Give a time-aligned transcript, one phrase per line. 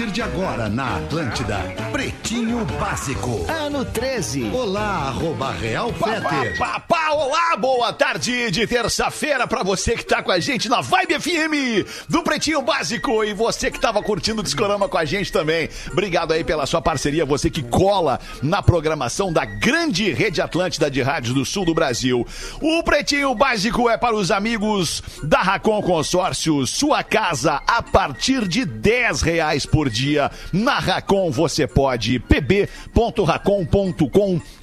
[0.00, 1.58] partir de agora na Atlântida,
[1.92, 3.44] Pretinho Básico.
[3.48, 4.50] Ano 13.
[4.50, 6.56] Olá, arroba Real Feter.
[6.56, 10.68] Pá, pá, pá, olá, boa tarde de terça-feira pra você que tá com a gente
[10.70, 15.04] na Vibe FM do Pretinho Básico e você que tava curtindo o Discorama com a
[15.04, 15.68] gente também.
[15.90, 21.02] Obrigado aí pela sua parceria, você que cola na programação da grande rede Atlântida de
[21.02, 22.26] rádios do sul do Brasil.
[22.60, 28.64] O Pretinho Básico é para os amigos da Racon Consórcio, sua casa a partir de
[28.64, 30.30] 10 reais por dia.
[30.52, 34.59] Na Racon você pode pb.racon.com.br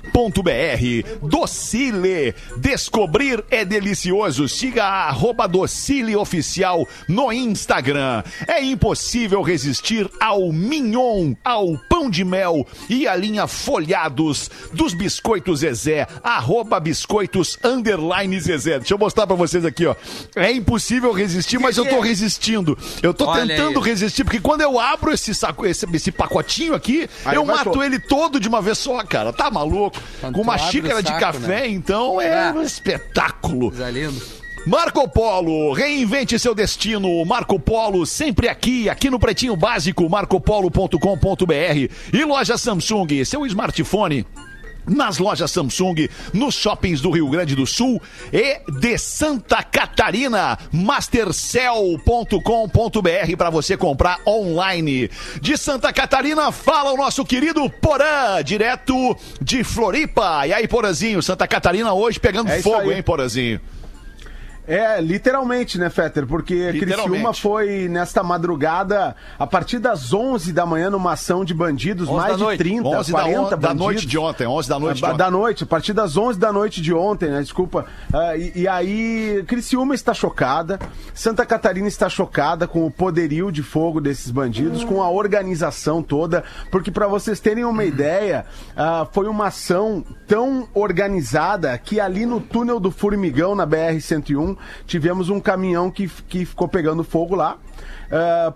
[1.22, 4.48] Docile, descobrir é delicioso.
[4.48, 8.24] Siga a arroba Docile Oficial no Instagram.
[8.48, 15.60] É impossível resistir ao mignon, ao pão de mel e a linha folhados dos biscoitos
[15.60, 18.80] Zezé, arroba biscoitos underline Zezé.
[18.80, 19.96] Deixa eu mostrar pra vocês aqui, ó.
[20.36, 22.78] É impossível resistir, mas eu tô resistindo.
[23.02, 23.86] Eu tô Olha tentando aí.
[23.86, 28.00] resistir, porque quando eu abro esse saco, esse, esse pacotinho aqui, Aí eu mato ele
[28.00, 29.34] todo de uma vez só, cara.
[29.34, 29.97] Tá maluco?
[30.22, 31.68] Quando Com uma xícara o de saco, café, né?
[31.70, 32.54] então é Ah.
[32.56, 33.70] um espetáculo.
[33.70, 34.22] Coisa linda.
[34.66, 37.24] Marco Polo, reinvente seu destino.
[37.26, 41.90] Marco Polo, sempre aqui, aqui no Pretinho Básico, marcopolo.com.br.
[42.14, 44.26] E loja Samsung, seu smartphone.
[44.88, 53.38] Nas lojas Samsung, nos shoppings do Rio Grande do Sul e de Santa Catarina, mastercell.com.br
[53.38, 55.10] para você comprar online.
[55.42, 60.46] De Santa Catarina, fala o nosso querido Porã, direto de Floripa.
[60.48, 62.98] E aí, Porazinho, Santa Catarina hoje pegando É fogo, aí.
[62.98, 63.60] hein, Porazinho?
[64.68, 66.28] É, literalmente, né, Fetter?
[66.28, 66.72] Porque.
[66.80, 72.18] Criciúma foi nesta madrugada, a partir das 11 da manhã, numa ação de bandidos, 11
[72.18, 72.58] mais da de noite.
[72.60, 75.18] 30, 11 da 40 on- da noite de ontem, 11 da noite de Da- ontem.
[75.18, 77.42] Da noite, a partir das 11 da noite de ontem, né?
[77.42, 77.86] Desculpa.
[78.14, 80.78] Ah, e, e aí, Criciúma está chocada,
[81.14, 86.44] Santa Catarina está chocada com o poderio de fogo desses bandidos, com a organização toda,
[86.70, 88.46] porque para vocês terem uma ideia,
[88.76, 95.30] ah, foi uma ação tão organizada que ali no túnel do Formigão, na BR-101, tivemos
[95.30, 97.58] um caminhão que, que ficou pegando fogo lá.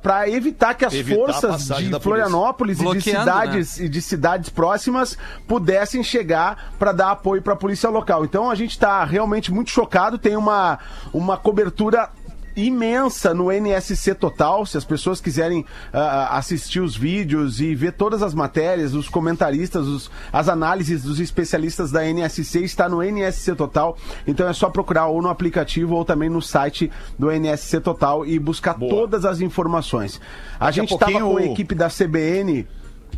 [0.02, 2.00] para evitar que as Evitar forças de.
[2.00, 5.18] Florianópolis e de Bloqueando, cidades e de cidades próximas
[5.48, 8.24] pudessem chegar para dar apoio para a polícia local.
[8.26, 10.18] Então a gente está realmente muito chocado.
[10.18, 10.80] Tem uma,
[11.14, 12.10] uma cobertura
[12.56, 14.66] imensa no NSC Total.
[14.66, 19.88] Se as pessoas quiserem ah, assistir os vídeos e ver todas as matérias, os comentaristas,
[19.88, 23.98] os- as análises dos especialistas da NSC, está no NSC Total.
[24.28, 28.38] Então é só procurar ou no aplicativo ou também no site do NSC Total e
[28.40, 30.20] buscar todas as informações.
[30.60, 32.68] A Daqui gente estava com a equipe da CBN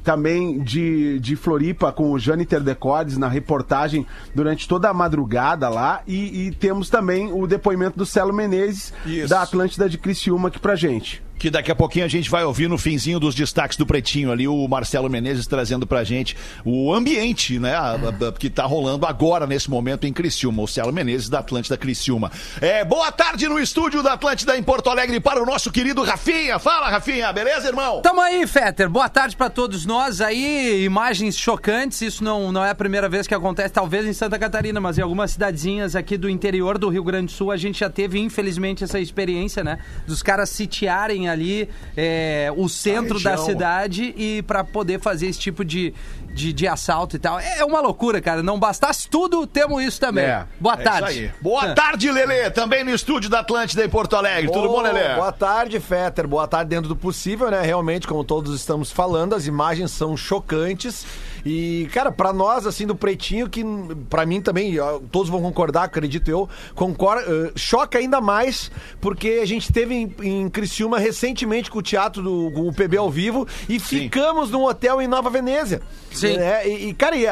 [0.04, 4.06] também de, de Floripa com o Jâniter Decordes na reportagem
[4.36, 9.30] durante toda a madrugada lá e, e temos também o depoimento do Celo Menezes Isso.
[9.30, 11.23] da Atlântida de Criciúma aqui pra gente.
[11.38, 14.48] Que daqui a pouquinho a gente vai ouvir no finzinho dos destaques do Pretinho ali,
[14.48, 19.46] o Marcelo Menezes trazendo pra gente o ambiente, né, a- a- que tá rolando agora,
[19.46, 20.62] nesse momento, em Criciúma.
[20.64, 22.32] Marcelo Menezes da Atlântida Criciúma.
[22.62, 26.60] É, boa tarde no estúdio da Atlântida em Porto Alegre para o nosso querido Rafinha.
[26.60, 28.02] Fala, Rafinha, beleza, irmão?
[28.02, 28.90] Tamo aí, Fetter.
[28.90, 30.84] Boa tarde pra todos nós aí.
[30.86, 32.02] Imagens chocantes.
[32.02, 35.02] Isso não, não é a primeira vez que acontece, talvez em Santa Catarina, mas em
[35.02, 38.84] algumas cidadezinhas aqui do interior do Rio Grande do Sul a gente já teve, infelizmente,
[38.84, 39.80] essa experiência, né?
[40.08, 45.64] Dos caras sitiarem ali é, o centro da cidade e pra poder fazer esse tipo
[45.66, 45.94] de,
[46.34, 47.40] de, de assalto e tal.
[47.40, 48.42] É uma loucura, cara.
[48.44, 50.26] Não bastasse tudo, temos isso também.
[50.26, 50.46] É.
[50.60, 51.12] Boa É tarde.
[51.12, 51.32] isso aí.
[51.42, 54.52] Boa tarde, Lelê, também no estúdio da Atlântida em Porto Alegre.
[54.52, 55.16] Tudo bom, Lelê?
[55.16, 56.28] Boa tarde, Fetter.
[56.28, 57.62] Boa tarde dentro do possível, né?
[57.62, 61.06] Realmente, como todos estamos falando, as imagens são chocantes.
[61.46, 63.64] E, cara, pra nós, assim, do Pretinho, que
[64.10, 64.76] pra mim também,
[65.12, 68.72] todos vão concordar, acredito eu, concorda, eh, choca ainda mais,
[69.02, 72.98] porque a gente teve em, em Criciúma recentemente com o teatro do com o PB
[72.98, 75.82] ao vivo e ficamos num hotel em Nova Veneza.
[76.12, 76.38] Sim.
[76.38, 76.68] né?
[76.68, 77.26] E, e, cara, e,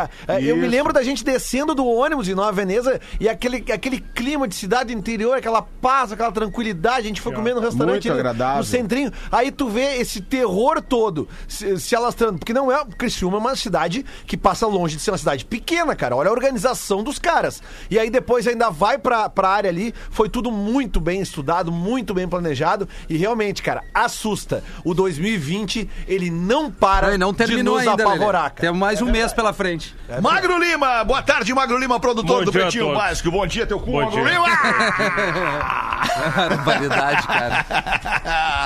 [0.47, 4.47] eu me lembro da gente descendo do ônibus em Nova Veneza e aquele, aquele clima
[4.47, 6.99] de cidade interior, aquela paz, aquela tranquilidade.
[6.99, 8.57] A gente foi comendo no restaurante Muito agradável.
[8.57, 9.11] no centrinho.
[9.31, 12.39] Aí tu vê esse terror todo se, se alastrando.
[12.39, 12.83] Porque não é.
[12.97, 16.15] Criciúma é uma cidade que passa longe de ser uma cidade pequena, cara.
[16.15, 17.61] Olha a organização dos caras.
[17.89, 19.93] E aí depois ainda vai pra, pra área ali.
[20.09, 22.87] Foi tudo muito bem estudado, muito bem planejado.
[23.09, 24.63] E realmente, cara, assusta.
[24.83, 28.61] O 2020, ele não para não terminou de nos ainda, apavorar, cara.
[28.61, 29.95] Temos mais um mês pela frente.
[30.21, 32.97] Magro Lima, boa tarde, Magro Lima, produtor Bom do Pretinho todos.
[32.99, 33.31] Básico.
[33.31, 34.31] Bom dia, teu cu, Bom Magro dia.
[34.31, 34.47] Lima!
[36.35, 37.65] Barbaridade, cara.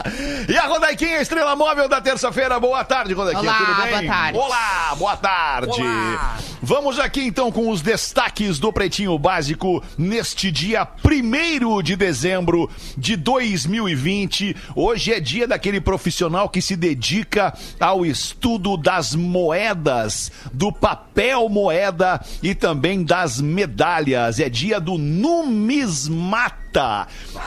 [0.47, 2.59] E a Rodaiquinha, estrela móvel da terça-feira.
[2.59, 3.51] Boa tarde, Rodaiquinha.
[3.51, 3.91] Olá, Tudo bem?
[3.91, 4.37] boa tarde.
[4.37, 5.24] Olá, boa tarde.
[5.81, 6.37] Olá.
[6.61, 13.15] Vamos aqui então com os destaques do Pretinho Básico neste dia 1 de dezembro de
[13.15, 14.55] 2020.
[14.75, 22.23] Hoje é dia daquele profissional que se dedica ao estudo das moedas, do papel moeda
[22.43, 24.39] e também das medalhas.
[24.39, 24.95] É dia do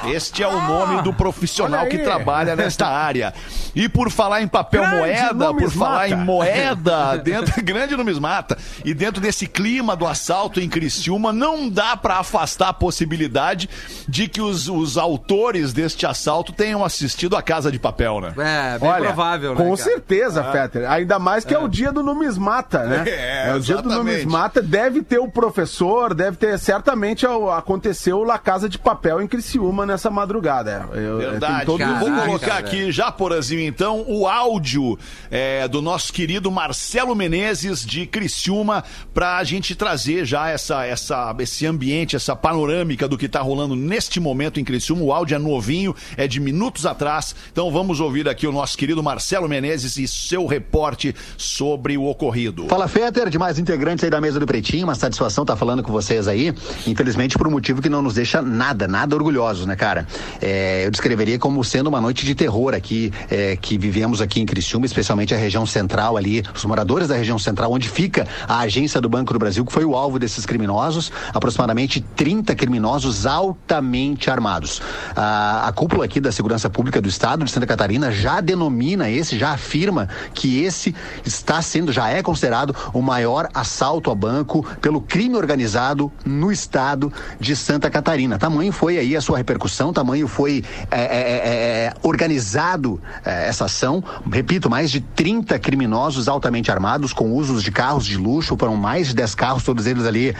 [0.07, 3.35] Este é o nome do profissional que trabalha nesta área.
[3.75, 8.95] E por falar em papel Grande moeda, por falar em moeda, dentro grande numismata, e
[8.95, 13.69] dentro desse clima do assalto em Criciúma, não dá pra afastar a possibilidade
[14.09, 18.33] de que os, os autores deste assalto tenham assistido a Casa de Papel, né?
[18.39, 19.57] É, bem Olha, provável, né?
[19.57, 19.77] Com cara?
[19.77, 20.91] certeza, Fetter.
[20.91, 21.59] Ainda mais que é.
[21.59, 23.05] o dia do numismata, né?
[23.19, 24.63] É, o dia do numismata.
[24.63, 26.59] Deve ter o professor, deve ter.
[26.59, 30.89] Certamente aconteceu La Casa de Papel em Criciúma nessa madrugada.
[30.95, 31.67] Eu- Verdade.
[31.69, 32.67] Eu os vou Caraca, colocar velho.
[32.67, 34.99] aqui já, Porazinho, então, o áudio
[35.31, 41.67] é, do nosso querido Marcelo Menezes de Criciúma pra gente trazer já essa, essa, esse
[41.67, 45.03] ambiente, essa panorâmica do que tá rolando neste momento em Criciúma.
[45.03, 47.35] O áudio é novinho, é de minutos atrás.
[47.53, 52.67] Então vamos ouvir aqui o nosso querido Marcelo Menezes e seu reporte sobre o ocorrido.
[52.69, 56.27] Fala Fetter, demais integrantes aí da mesa do Pretinho, uma satisfação estar falando com vocês
[56.29, 56.55] aí,
[56.87, 60.07] infelizmente por um motivo que não nos deixa nada, nada orgulhosos, né cara?
[60.41, 64.47] É, eu descreveria como sendo uma noite de terror aqui, é, que vivemos aqui em
[64.47, 69.01] Criciúma, especialmente a região central ali, os moradores da região central, onde fica a agência
[69.01, 74.81] do Banco do Brasil, que foi o alvo desses criminosos, aproximadamente 30 criminosos altamente armados.
[75.15, 79.39] A, a cúpula aqui da Segurança Pública do Estado de Santa Catarina já denomina esse,
[79.39, 80.95] já afirma que esse
[81.25, 87.13] está sendo, já é considerado o maior assalto a banco pelo crime organizado no estado
[87.41, 88.39] de Santa Catarina.
[88.39, 91.49] Tamanho foi aí a sua repercussão, tamanho foi é, é, é,
[91.87, 94.03] é, organizado é, essa ação.
[94.31, 99.09] Repito, mais de 30 criminosos altamente armados com usos de carros de luxo, foram mais
[99.09, 100.35] de 10 carros, todos eles ali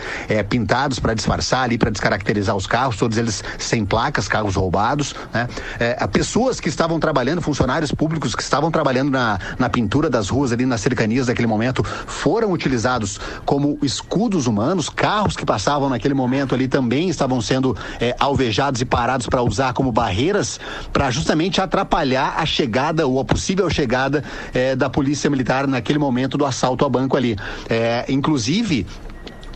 [0.47, 5.15] pintados para disfarçar ali, para descaracterizar os carros, todos eles sem placas, carros roubados.
[5.33, 5.47] Né?
[6.11, 10.65] Pessoas que estavam trabalhando, funcionários públicos que estavam trabalhando na, na pintura das ruas ali
[10.65, 16.67] nas cercanias daquele momento, foram utilizados como escudos humanos, carros que passavam naquele momento ali
[16.67, 20.59] também estavam sendo é, alvejados e parados para usar como barreiras
[20.93, 26.37] para justamente atrapalhar a chegada ou a possível chegada é, da polícia militar naquele momento
[26.37, 27.35] do assalto a banco ali.
[27.69, 28.87] É, inclusive,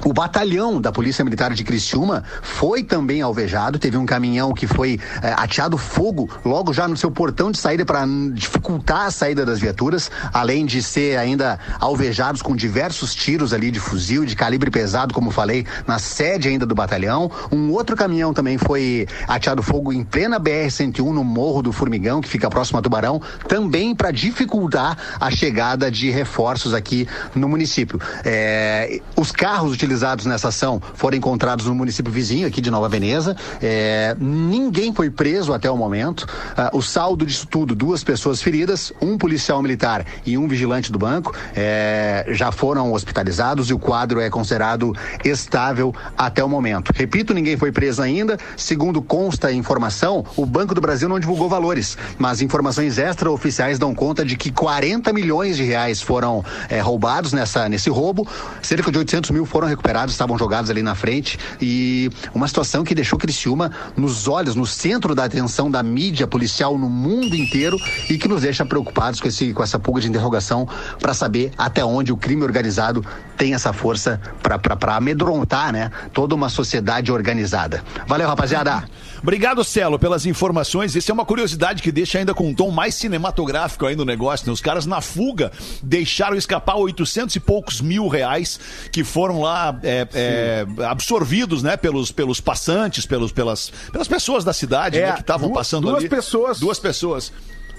[0.06, 3.80] o batalhão da Polícia Militar de Criciúma foi também alvejado.
[3.80, 7.86] Teve um caminhão que foi eh, ateado fogo logo já no seu portão de saída
[7.86, 13.72] para dificultar a saída das viaturas, além de ser ainda alvejados com diversos tiros ali
[13.72, 17.32] de fuzil, de calibre pesado, como falei, na sede ainda do batalhão.
[17.52, 22.28] Um outro caminhão também foi ateado fogo em plena BR-101 no Morro do Formigão, que
[22.28, 28.00] fica próximo a Tubarão, também para dificultar a chegada de reforços aqui no município.
[28.26, 29.93] Eh, os carros utilizados
[30.26, 33.36] nessa ação foram encontrados no município vizinho aqui de Nova Veneza.
[33.62, 36.28] É, ninguém foi preso até o momento.
[36.56, 41.00] Ah, o saldo disso tudo, duas pessoas feridas, um policial militar e um vigilante do
[41.00, 44.94] banco, é, já foram hospitalizados e o quadro é considerado
[45.24, 46.92] estável até o momento.
[46.96, 48.38] Repito, ninguém foi preso ainda.
[48.56, 53.94] Segundo consta a informação, o Banco do Brasil não divulgou valores, mas informações extraoficiais dão
[53.94, 58.28] conta de que 40 milhões de reais foram é, roubados nessa, nesse roubo,
[58.62, 59.83] cerca de 800 mil foram recuperados,
[60.14, 65.14] estavam jogados ali na frente e uma situação que deixou Criciúma nos olhos, no centro
[65.14, 67.78] da atenção da mídia policial no mundo inteiro
[68.10, 70.68] e que nos deixa preocupados com, esse, com essa pulga de interrogação
[71.00, 73.06] para saber até onde o crime organizado
[73.38, 77.84] tem essa força para amedrontar, né, toda uma sociedade organizada.
[78.08, 78.84] Valeu, rapaziada!
[79.24, 80.96] Obrigado, Celo, pelas informações.
[80.98, 84.46] Isso é uma curiosidade que deixa ainda com um tom mais cinematográfico aí no negócio.
[84.46, 84.52] Né?
[84.52, 85.50] Os caras, na fuga,
[85.82, 88.60] deixaram escapar 800 e poucos mil reais
[88.92, 94.52] que foram lá é, é, absorvidos né, pelos, pelos passantes, pelos, pelas, pelas pessoas da
[94.52, 96.10] cidade É, né, que estavam duas- passando duas ali.
[96.10, 96.60] pessoas.
[96.60, 97.32] Duas pessoas.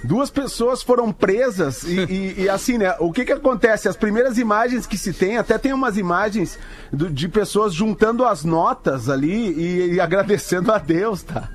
[0.05, 2.95] Duas pessoas foram presas e, e- e, assim, né?
[3.01, 3.89] O que que acontece?
[3.89, 6.59] As primeiras imagens que se tem, até tem umas imagens
[6.93, 11.49] do- de pessoas juntando as notas ali e, e agradecendo a Deus, tá?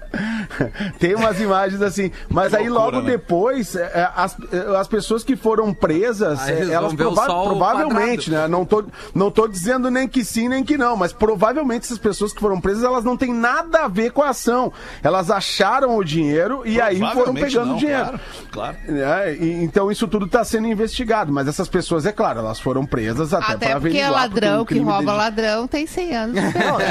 [1.00, 3.12] tem umas imagens assim, mas aí loucura, logo né?
[3.12, 8.48] depois é, é, as, é, as pessoas que foram presas, é, elas prova- provavelmente, né?
[8.48, 12.34] Não tô, não tô dizendo nem que sim nem que não, mas provavelmente essas pessoas
[12.34, 14.72] que foram presas, elas não têm nada a ver com a ação.
[15.04, 18.20] Elas acharam o dinheiro e aí foram pegando não, o dinheiro.
[18.52, 18.98] Claro, claro.
[18.98, 22.86] É, e- então isso tudo está sendo investigado, mas essas pessoas, é claro, elas foram
[22.86, 24.30] presas até, Até para porque é averiguar.
[24.30, 26.40] porque ladrão um que crime rouba de- ladrão tem 100 anos.
[26.54, 26.86] perdão, né?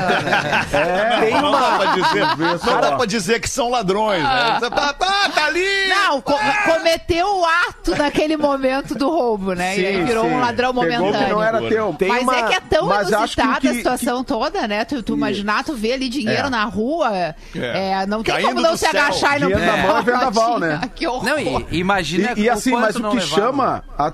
[0.72, 2.26] É, Tem Não dá pra dizer,
[2.66, 4.58] não dá pra dizer que são ladrões, né?
[4.60, 5.88] Tá, tá, tá, tá ali!
[5.88, 9.76] Não, co- cometeu o ato naquele momento do roubo, né?
[9.78, 10.30] e aí Sim, virou sim.
[10.30, 11.28] um ladrão Pegou que momentâneo.
[11.34, 11.94] não era teu.
[11.98, 14.84] Tem Mas uma- é que é tão mas que inusitada que- a situação toda, né?
[14.84, 16.50] Tu, tu imaginar, tu vê ali dinheiro É.
[16.50, 17.10] na rua,
[17.54, 18.90] é, não tem Caindo como não se céu.
[18.90, 20.80] agachar e não pegar é vendaval, né?
[20.94, 21.24] Que horror.
[21.24, 24.12] Não, e, imagina E, e assim, mas o que chama a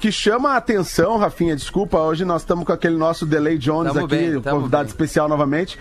[0.00, 4.06] que chama a atenção, Rafinha, desculpa, hoje nós estamos com aquele nosso Delay Jones Tamo
[4.06, 4.90] aqui, bem, convidado bem.
[4.90, 5.78] especial novamente.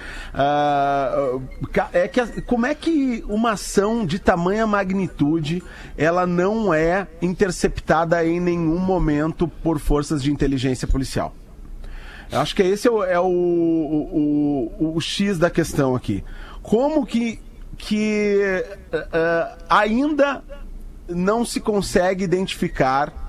[1.71, 5.63] Ca- é que como é que uma ação de tamanha magnitude
[5.97, 11.33] ela não é interceptada em nenhum momento por forças de inteligência policial?
[12.31, 16.23] Eu acho que esse é o, é o, o, o- X da questão aqui.
[16.61, 17.39] Como que,
[17.77, 20.43] que eh, ainda
[21.07, 23.28] não se consegue identificar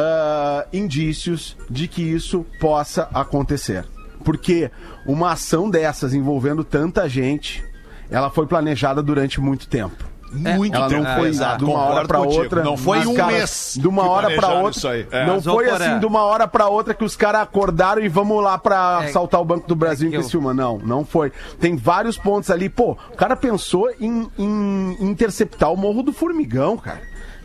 [0.00, 3.84] ah, indícios de que isso possa acontecer?
[4.24, 4.70] Porque
[5.06, 7.64] uma ação dessas envolvendo tanta gente,
[8.10, 10.08] ela foi planejada durante muito tempo.
[10.32, 11.16] Muito Ela não tempo.
[11.18, 12.42] foi Exato, de uma hora contigo.
[12.42, 12.62] outra.
[12.62, 13.74] Não foi um caras- mês.
[13.80, 15.08] De uma hora planejaram outra.
[15.10, 15.26] É.
[15.26, 18.56] Não foi assim de uma hora pra outra que os caras acordaram e vamos lá
[18.56, 20.54] pra É- assaltar o Banco do Brasil é em que eu- Criciúma.
[20.54, 21.32] Não, não foi.
[21.58, 22.68] Tem vários pontos ali.
[22.68, 27.00] Pô, o cara pensou em, em interceptar o Morro do Formigão, cara.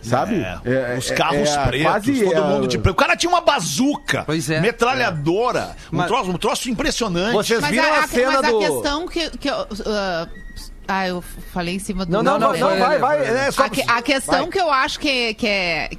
[0.10, 0.36] Sabe?
[0.66, 2.94] É, os carros é pretos, quase, todo é, mundo de preto.
[2.94, 4.60] O cara tinha uma bazuca, Pois é.
[4.60, 7.34] metralhadora, um, Mas- troço, um troço impressionante.
[7.34, 8.58] Vocês Mas, viram a, a, cena mas do...
[8.58, 9.68] a questão que, que eu.
[10.88, 11.22] ah, eu
[11.54, 12.12] falei em cima do.
[12.12, 13.20] Não, não, não, não, vai, vai.
[13.48, 13.66] É só...
[13.66, 14.50] A, que- a questão Vai.
[14.50, 15.90] que eu acho que, é- que é.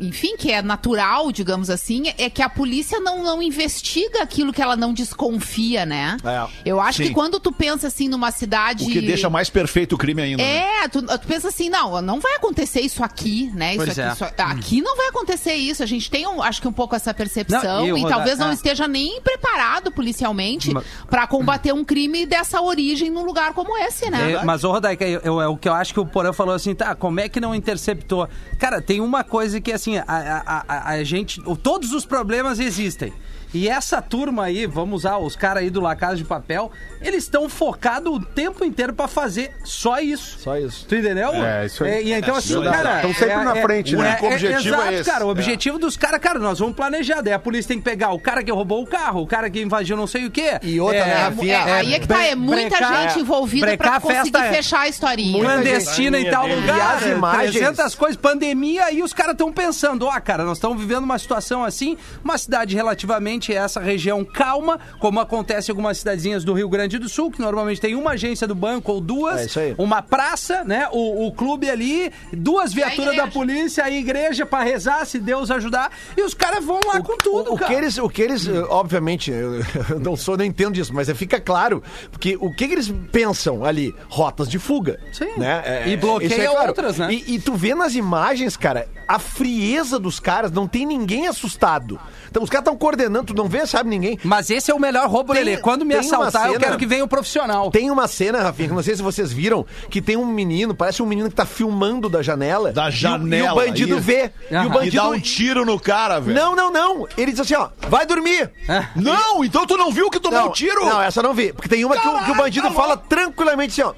[0.00, 4.60] Enfim, que é natural, digamos assim, é que a polícia não, não investiga aquilo que
[4.62, 6.16] ela não desconfia, né?
[6.24, 6.46] É.
[6.64, 7.08] Eu acho Sim.
[7.08, 8.84] que quando tu pensa assim numa cidade.
[8.84, 10.42] O que deixa mais perfeito o crime ainda.
[10.42, 10.84] né?
[10.84, 13.70] É, tu, tu pensa assim, não, não vai acontecer isso aqui, né?
[13.74, 14.12] Isso Pois aqui, é.
[14.12, 15.82] isso- aqui não vai acontecer isso.
[15.82, 18.14] A gente tem, um, acho que um pouco essa percepção Não, e e, o Roda-
[18.14, 18.54] talvez não é.
[18.54, 24.10] esteja nem preparado policialmente Ma- pra combater um crime dessa origem num lugar como esse,
[24.10, 24.32] né?
[24.32, 26.54] É, mas, ô Rodaica, eu, eu- é o que eu acho que o Porã falou
[26.54, 28.28] assim, tá, como é que não interceptou?
[28.58, 31.40] Cara, tem uma coisa que, assim, a, a, a, a gente...
[31.62, 33.12] Todos os problemas existem.
[33.54, 37.24] E essa turma aí, vamos usar os caras aí do La Casa de Papel, eles
[37.24, 40.38] estão focados o tempo inteiro pra fazer só isso.
[40.38, 40.84] Só isso.
[40.86, 41.32] Tu entendeu?
[41.34, 42.08] É, isso aí.
[42.08, 42.68] e então, assim, isso aí.
[42.70, 43.00] cara...
[43.00, 44.02] Tão sempre na frente, né?
[44.02, 45.10] é, O único objetivo é exato, esse.
[45.10, 45.24] cara.
[45.24, 45.32] O É.
[45.32, 47.22] objetivo dos caras, cara, nós vamos planejar.
[47.22, 49.62] Daí a polícia tem que pegar o cara que roubou o carro, o cara que
[49.62, 50.58] invadiu não sei o quê.
[50.62, 51.54] E outra, né, É, Rafinha?
[51.54, 54.88] é, aí é que tá, é muita brecar- gente envolvida pra conseguir é fechar a
[54.88, 55.42] historinha.
[55.42, 60.06] clandestina em tal E lugar, as imagens- 300 coisas, pandemia, e os caras estão pensando,
[60.06, 65.20] ó, cara, nós estamos vivendo uma situação assim, uma cidade relativamente essa região calma, como
[65.20, 68.54] acontece em algumas cidadezinhas do Rio Grande do Sul, que normalmente tem uma agência do
[68.54, 69.74] banco ou duas, É isso aí.
[69.78, 75.04] uma praça, né, o, o clube ali, duas viaturas da polícia, a igreja pra rezar,
[75.06, 77.70] se Deus ajudar, e os caras vão lá com tudo, o, o cara.
[77.72, 79.58] que eles, o que eles, eh, obviamente, eu
[79.90, 82.92] eu não sou, não entendo disso, mas é, fica claro, porque o que, que eles
[83.12, 83.94] pensam ali?
[84.08, 84.98] Rotas de fuga.
[85.12, 85.28] Sim.
[85.36, 85.62] Né?
[85.64, 86.68] É, E bloqueia isso é claro.
[86.68, 87.12] outras, né?
[87.12, 91.98] E, e tu vê nas imagens, cara, a frieza dos caras, não tem ninguém assustado.
[92.30, 94.18] Então os caras estão coordenando, tu não vê, sabe, ninguém.
[94.24, 95.56] Mas esse é o melhor roubo, Tem- Lelê.
[95.58, 97.70] Quando me assaltar, eu cena- quero que venha o profissional.
[97.70, 101.02] Tem uma cena, Rafinha, que não sei se vocês viram, que tem um menino, parece
[101.02, 102.72] um menino que tá filmando da janela.
[102.72, 104.02] Da e o- janela, E o, bandido isso.
[104.02, 104.30] vê.
[104.50, 104.64] E Aham.
[104.64, 104.96] o E bandido.
[104.96, 106.36] dá um tiro no cara, velho.
[106.36, 107.06] Não, não, não.
[107.16, 108.50] Ele diz assim, ó, vai dormir.
[108.96, 110.84] Não, então tu não viu que tomou Não, um tiro?
[110.84, 111.52] Não, essa eu não vi.
[111.52, 113.94] Porque tem uma que, o- que o bandido tá fala tranquilamente assim, ó.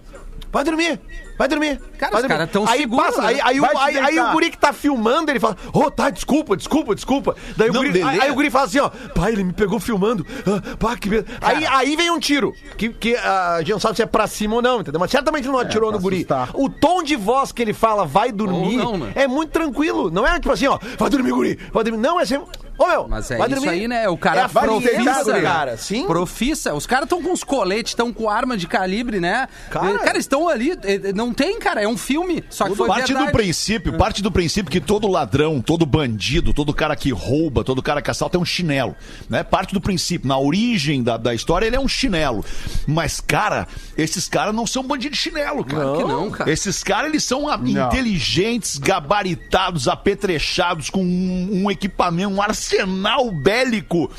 [0.52, 1.00] Vai dormir,
[1.40, 1.80] vai dormir.
[1.98, 3.28] Cara, vai os dormir." caras tão aí seguros, passa, né?
[3.28, 4.28] aí, aí, o- Vai te aí, aí deitar.
[4.28, 7.34] o guri que tá filmando, ele fala, ô, tá, desculpa, desculpa, desculpa.
[7.56, 9.80] Daí o, Não, guri, aí, aí o guri fala assim, ó, pai, ele me pegou
[9.80, 10.26] filmando.
[10.46, 11.26] Ah, pá, que medo.
[11.40, 14.26] Aí, aí vem um tiro, que, que ah, a gente não sabe se é pra
[14.26, 15.00] cima ou não, entendeu?
[15.00, 16.16] Mas certamente não atirou pra no guri.
[16.16, 16.50] assustar.
[16.54, 19.12] O tom de voz que ele fala, vai dormir, Ou não, né?
[19.14, 20.10] é muito tranquilo.
[20.10, 21.98] Não é tipo assim, ó, vai dormir, guri, vai dormir.
[21.98, 22.36] Não, é assim,
[22.78, 23.68] ô, meu, Mas é vai isso dormir.
[23.80, 24.08] aí, né?
[24.08, 26.06] O cara é a profissa, cara, sim.
[26.06, 26.74] Profissa.
[26.74, 29.48] Os caras estão com os coletes, estão com arma de calibre, né?
[29.70, 30.72] Cara- cara estão ali.
[30.82, 31.82] eh, Não tem, cara.
[31.82, 32.42] É um filme.
[32.50, 33.26] Só que foi parte verdade.
[33.32, 37.82] do princípio, parte do princípio que todo ladrão, todo bandido, todo cara que rouba, todo
[37.82, 38.94] cara que assalta é um chinelo,
[39.28, 39.42] né?
[39.42, 42.44] Parte do princípio, na origem da, da história ele é um chinelo.
[42.86, 45.82] Mas cara, esses caras não são bandido de chinelo, cara.
[45.84, 46.50] Claro que não, cara.
[46.50, 54.10] Esses caras eles são a- inteligentes, gabaritados, apetrechados com um, um equipamento, um arsenal bélico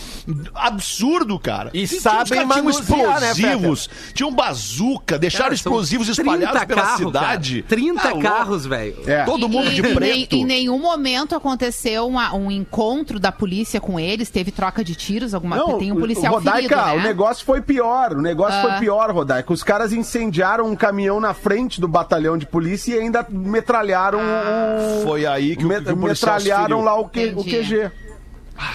[0.54, 1.70] absurdo, cara.
[1.74, 7.01] E os sabem manusear, né, explosivos, tinham bazuca, deixaram Cara, explosivos 30 espalhados pela carro,
[7.08, 7.62] cidade.
[7.64, 7.68] cara.
[7.70, 8.96] 30 Tá carros, velho.
[9.06, 9.24] É.
[9.24, 10.36] Todo mundo E- de e preto.
[10.36, 15.34] em nenhum momento aconteceu uma- um encontro da polícia com eles, teve troca de tiros,
[15.34, 17.04] alguma Não, tem um policial Rodaica, ferido, né?
[17.04, 18.14] o negócio foi pior.
[18.14, 18.62] O negócio Ah.
[18.62, 19.52] foi pior, Rodaica.
[19.54, 25.04] Os caras incendiaram um caminhão na frente do batalhão de polícia e ainda metralharam o.
[25.04, 26.86] Foi aí que o, met- que o policial se metralharam feriu.
[26.86, 27.44] lá o, Q, o.
[27.44, 27.92] QG.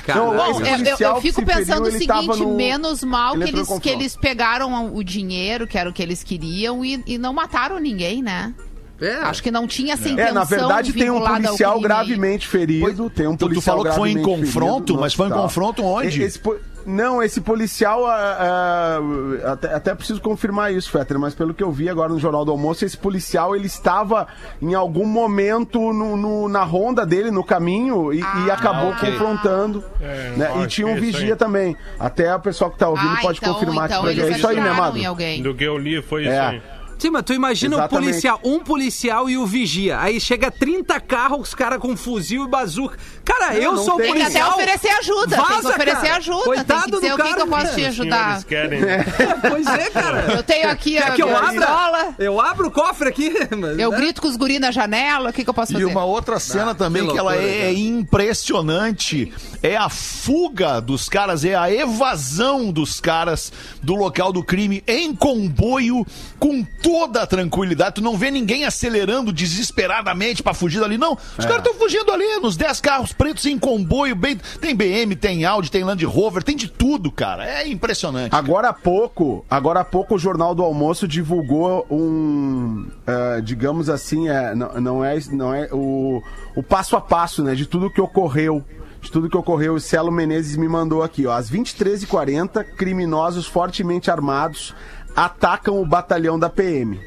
[0.05, 2.57] Cara, Não, Bom, esse eu- eu, policial eu fico se feriu, pensando o seguinte, no-
[2.57, 6.23] menos mal ele que eles, que eles pegaram o dinheiro, que era o que eles
[6.23, 8.55] queriam, e, e não mataram ninguém, né?
[9.01, 9.15] É.
[9.17, 13.11] Acho que não tinha essa intenção É, na verdade tem um policial gravemente ferido.
[13.11, 15.83] Tem um Tu- tu policial falou que foi em confronto, ferido mas foi em confronto
[15.85, 16.21] onde?
[16.21, 19.01] E- esse po- não, esse policial, ah,
[19.45, 22.45] ah, até, até preciso confirmar isso, Fetter, mas pelo que eu vi agora no Jornal
[22.45, 24.27] do Almoço, esse policial ele estava
[24.63, 29.11] em algum momento no, no- na ronda dele, no caminho, e, e acabou ok.
[29.11, 29.85] confrontando.
[30.01, 30.63] É, né?
[30.63, 31.37] E tinha um isso vigia aí.
[31.37, 31.77] também.
[31.99, 34.33] Até o pessoal que tá ouvindo Ah, pode então, confirmar então pra gente.
[34.33, 34.99] É isso aí, né, Mado?
[35.43, 36.39] Do que eu li foi isso É.
[36.41, 36.63] aí.
[36.99, 38.07] Sim, mas tu imagina um Exatamente.
[38.09, 40.01] policial, um policial e o vigia.
[40.01, 42.97] Aí chega 30 carros, os caras com fuzil e bazuca.
[43.25, 44.07] Cara, eu não sou tem.
[44.07, 44.51] Tem que policial.
[44.53, 46.17] até oferecer ajuda, tem que Vaza, oferecer cara.
[46.17, 47.41] ajuda, Coitado tem que dizer do o que, que cara.
[47.41, 48.45] eu posso te ajudar.
[48.45, 48.81] querem.
[49.49, 50.33] Pois é, cara.
[50.33, 51.51] Eu tenho aqui Quer a que eu abra?
[51.53, 53.33] pistola, Eu abro o cofre aqui.
[53.57, 53.97] mas, eu né?
[53.97, 55.85] grito com os guri na janela, o que, que eu posso E fazer?
[55.85, 61.45] uma outra cena também que que, ela loucura, é, impressionante é a fuga dos caras,
[61.45, 66.07] é a evasão dos caras do local do crime em comboio
[66.39, 67.97] com toda a tranquilidade.
[67.97, 71.15] Tu não vê ninguém acelerando desesperadamente pra fugir dali, não.
[71.15, 71.49] Os É.
[71.49, 75.69] caras estão fugindo ali nos 10 carros pretos em comboio, bem, tem BM, tem Audi,
[75.71, 77.45] tem Land Rover, tem de tudo, cara.
[77.45, 78.33] É impressionante.
[78.35, 84.29] Agora há pouco, agora há pouco o Jornal do Almoço divulgou um, eh, digamos assim,
[84.29, 86.23] é, não, não é, não é o,
[86.55, 88.65] o passo a passo, né, de tudo que ocorreu.
[89.01, 91.33] De tudo que ocorreu, o Celo Menezes me mandou aqui, ó.
[91.33, 94.75] Às 23h40, criminosos fortemente armados
[95.17, 97.01] atacam o batalhão da PM.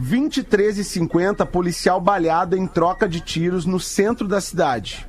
[0.00, 5.06] 23h50, policial baleado em troca de tiros no centro da cidade.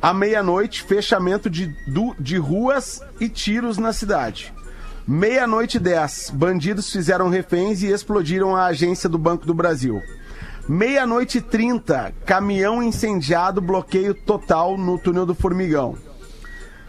[0.00, 4.52] À meia-noite, fechamento de, du- de ruas e tiros na cidade.
[5.06, 10.00] Meia-noite 10, bandidos fizeram reféns e explodiram a agência do Banco do Brasil.
[10.68, 15.96] Meia-noite 30, caminhão incendiado, bloqueio total no túnel do Formigão.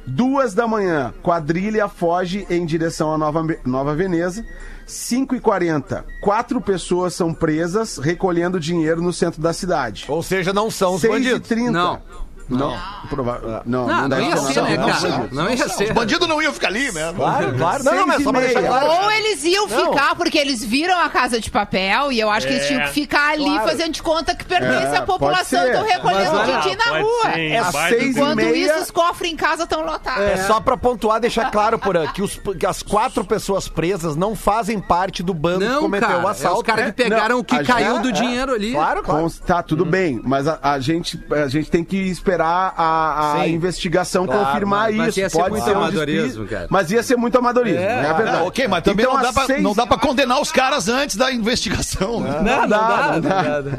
[0.05, 4.45] Duas da manhã, quadrilha foge em direção à Nova, Nova Veneza.
[4.85, 10.05] 5 e 40 quatro pessoas são presas recolhendo dinheiro no centro da cidade.
[10.09, 11.47] Ou seja, não são os 6 e bandidos.
[11.47, 12.01] 30 Não.
[12.49, 12.77] Não,
[13.09, 15.29] prova- não, Não, não ia ser, né, não, cara?
[15.31, 15.49] não.
[15.53, 15.93] Ia Os ser.
[15.93, 17.13] bandidos não iam ficar ali, né?
[17.15, 17.83] Claro, claro.
[17.83, 18.71] Não, não, mas Seis só pra deixar meia.
[18.71, 19.03] claro.
[19.03, 19.91] Ou eles iam Não.
[19.91, 22.81] ficar, porque eles viram a casa de papel e eu acho que eles É, tinham
[22.83, 23.67] que ficar ali claro.
[23.69, 25.67] fazendo de conta que pertence É, à população ser.
[25.67, 27.39] e estão recolhendo din-din na rua.
[27.39, 30.23] É seis e Enquanto meia- isso, os cofres em casa estão lotados.
[30.23, 34.35] É só pra pontuar, deixar claro, Porã, que, os, que as quatro pessoas presas não
[34.35, 36.23] fazem parte do bando que cometeu cara.
[36.23, 36.57] o É assalto.
[36.57, 38.71] os caras que É, pegaram não, o que a caiu do é, dinheiro ali.
[38.73, 39.29] Claro, claro.
[39.45, 43.51] Tá, tudo bem, mas a, a gente, a gente tem que esperar a, a Sim.
[43.53, 45.19] investigação Claro, confirmar mas- mas isso.
[45.19, 46.67] ia ser Pode muito ser amadorismo, cara.
[46.69, 48.37] Mas ia ser muito amadorismo, é, a verdade.
[48.37, 50.87] Ah, ok, mas também Então, não, dá pra, seis- não dá pra condenar os caras
[50.87, 52.19] antes da investigação.
[52.19, 52.41] né?
[52.41, 53.61] Não, não dá, não não dá.
[53.61, 53.71] dá.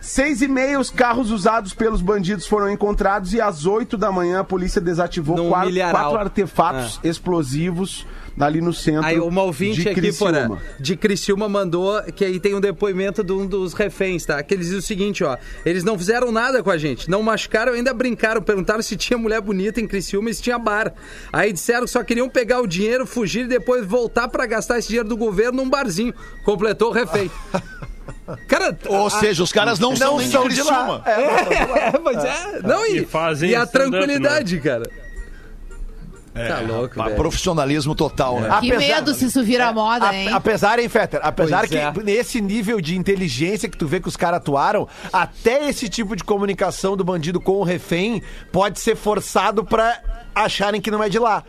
[0.00, 4.40] Seis e meia, os carros usados pelos bandidos foram encontrados e às oito da manhã
[4.40, 8.06] a polícia desativou quatro, quatro artefatos explosivos
[8.38, 10.00] ali no centro Aí uma ouvinte de aqui,
[10.80, 14.42] de Criciúma mandou que aí tem um depoimento de um dos reféns, tá?
[14.42, 15.36] Que eles dizem o seguinte, ó.
[15.64, 19.40] Eles não fizeram nada com a gente, não machucaram, ainda brincaram, perguntaram se tinha mulher
[19.40, 20.92] bonita em Criciúma e se tinha bar.
[21.32, 24.88] Aí disseram que só queriam pegar o dinheiro, fugir e depois voltar pra gastar esse
[24.88, 26.14] dinheiro do governo num barzinho.
[26.44, 27.30] Completou o refém.
[28.48, 30.96] Cara, Ou seja, os caras não, são Não nem são de de Criciúma.
[30.98, 31.04] lá.
[31.06, 32.60] É, pois é.
[32.62, 34.90] Não, e, E fazem e a stand-up, tranquilidade, cara.
[36.34, 37.14] É, Tá louco, velho.
[37.16, 38.48] Profissionalismo total, né?
[38.60, 40.28] Que Apesar- medo se isso vira moda, A- hein?
[40.32, 41.20] apesar, hein, Fetter?
[41.22, 41.92] Apesar Pois que é.
[42.02, 46.24] nesse nível de inteligência que tu vê que os caras atuaram, até esse tipo de
[46.24, 48.20] comunicação do bandido com o refém
[48.50, 50.00] pode ser forçado pra
[50.34, 51.44] acharem que não é de lá.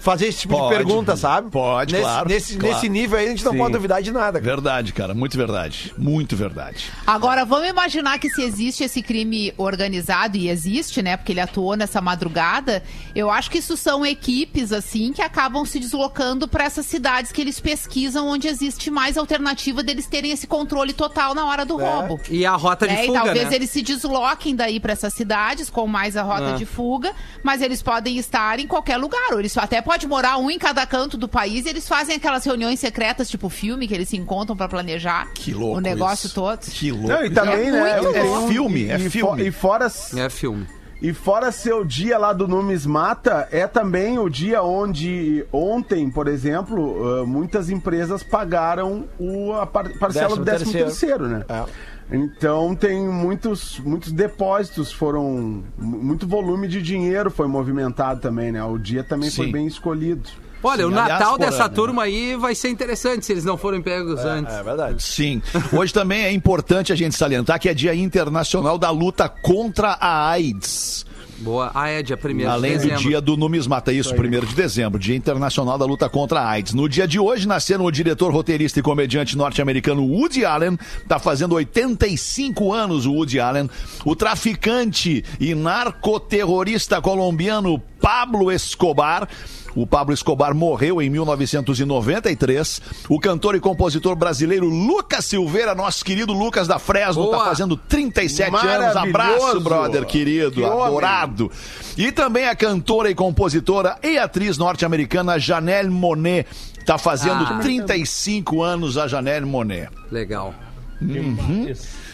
[0.00, 1.50] Fazer esse tipo Pode, de pergunta, sabe?
[1.50, 2.74] pode, nesse, claro, Nesse, claro.
[2.74, 3.58] nesse nível aí a gente não Sim.
[3.58, 4.40] pode duvidar de nada.
[4.40, 4.54] cara.
[4.54, 5.14] Verdade, cara.
[5.14, 5.92] Muito verdade.
[5.98, 6.90] Muito verdade.
[7.06, 11.16] Agora, vamos imaginar que se existe esse crime organizado, e existe, né?
[11.16, 12.82] Porque ele atuou nessa madrugada,
[13.14, 17.40] eu acho que isso são equipes, assim, que acabam se deslocando para essas cidades que
[17.40, 22.20] eles pesquisam, onde existe mais alternativa deles terem esse controle total na hora do roubo.
[22.30, 23.56] E a rota de É, fuga, e talvez né?
[23.56, 26.56] eles se desloquem daí para essas cidades com mais a rota Ah.
[26.56, 29.32] de fuga, mas eles podem estar em qualquer lugar.
[29.32, 32.44] Ou eles até pode morar um em cada canto do país e eles fazem aquelas
[32.44, 35.78] reuniões secretas, tipo filme, que eles se encontram para planejar Que louco.
[35.78, 36.34] o negócio isso.
[36.36, 36.60] todo.
[36.60, 37.08] Que louco.
[37.08, 38.00] Não, e também, É né?
[38.00, 38.44] muito tem louco.
[38.44, 39.42] um- Filme, é e, e filme.
[39.42, 40.64] fo- E fora, É filme.
[41.02, 47.22] e fora seu dia lá do Numismata, é também o dia onde ontem, por exemplo,
[47.22, 51.44] ah, muitas empresas pagaram o, a par- parcela do Décimo 13 terceiro, né?
[51.48, 51.64] É.
[52.12, 55.62] Então tem muitos, muitos depósitos foram.
[55.78, 58.62] mu- Muito volume de dinheiro foi movimentado também, né?
[58.64, 59.52] O dia também foi Sim.
[59.52, 60.28] bem escolhido.
[60.62, 61.74] Olha, o Sim, aliás, Natal dessa né?
[61.74, 64.52] turma aí vai ser interessante se eles não forem pegos antes.
[64.54, 65.02] É verdade.
[65.02, 65.40] Sim.
[65.72, 70.28] Hoje também é importante a gente salientar que é Dia Internacional da Luta contra a
[70.28, 71.06] AIDS.
[71.40, 71.70] Boa.
[71.74, 73.02] Ah, é dia 1 Além de do dezembro.
[73.02, 76.74] dia do numismata, isso, 1 de dezembro, Dia Internacional da Luta contra a AIDS.
[76.74, 81.54] No dia de hoje, nasceram o diretor, roteirista e comediante norte-americano Woody Allen, tá fazendo
[81.54, 83.70] 85 anos o Woody Allen,
[84.04, 89.28] o traficante e narcoterrorista colombiano Pablo Escobar.
[89.74, 92.80] O Pablo Escobar morreu em 1993.
[93.08, 97.38] O cantor e compositor brasileiro Lucas Silveira, nosso querido Lucas da Fresno, Boa.
[97.38, 98.96] tá fazendo 37 anos.
[98.96, 100.84] Abraço, brother, querido, Que homem.
[100.86, 101.50] adorado.
[101.96, 106.46] E também a cantora e compositora e atriz norte-americana Janelle Monet.
[106.86, 107.58] Tá fazendo Ah.
[107.60, 109.88] 35 anos a Janelle Monet.
[110.10, 110.54] Legal.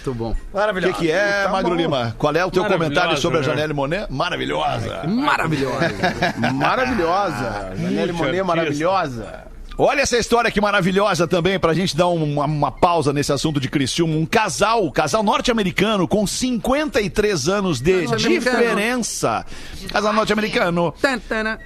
[0.06, 0.36] Muito bom.
[0.52, 2.14] O que, que é, Magro Lima?
[2.16, 3.46] Qual é o teu comentário sobre a né?
[3.46, 4.06] Janelle Monet?
[4.08, 5.02] Maravilhosa.
[5.04, 5.90] Maravilhosa.
[6.54, 7.72] Maravilhosa.
[7.76, 9.55] Janelle Monet maravilhosa.
[9.78, 13.60] Olha essa história que maravilhosa também, pra gente dar um, uma, uma pausa nesse assunto
[13.60, 14.16] de Criciúma.
[14.16, 19.44] Um casal, casal norte-americano com 53 anos de diferença.
[19.90, 20.94] Casal norte-americano.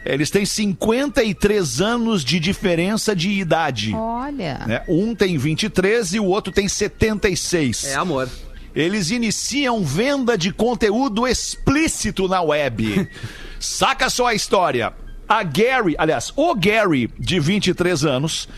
[0.05, 3.95] Eles têm 53 anos de diferença de idade.
[3.95, 4.59] Olha.
[4.67, 4.83] né?
[4.89, 7.85] Um tem 23 e o outro tem 76.
[7.87, 8.29] É amor.
[8.75, 13.09] Eles iniciam venda de conteúdo explícito na web.
[13.61, 14.93] Saca só a história.
[15.31, 18.49] A Gary, aliás, o Gary, de 23 anos,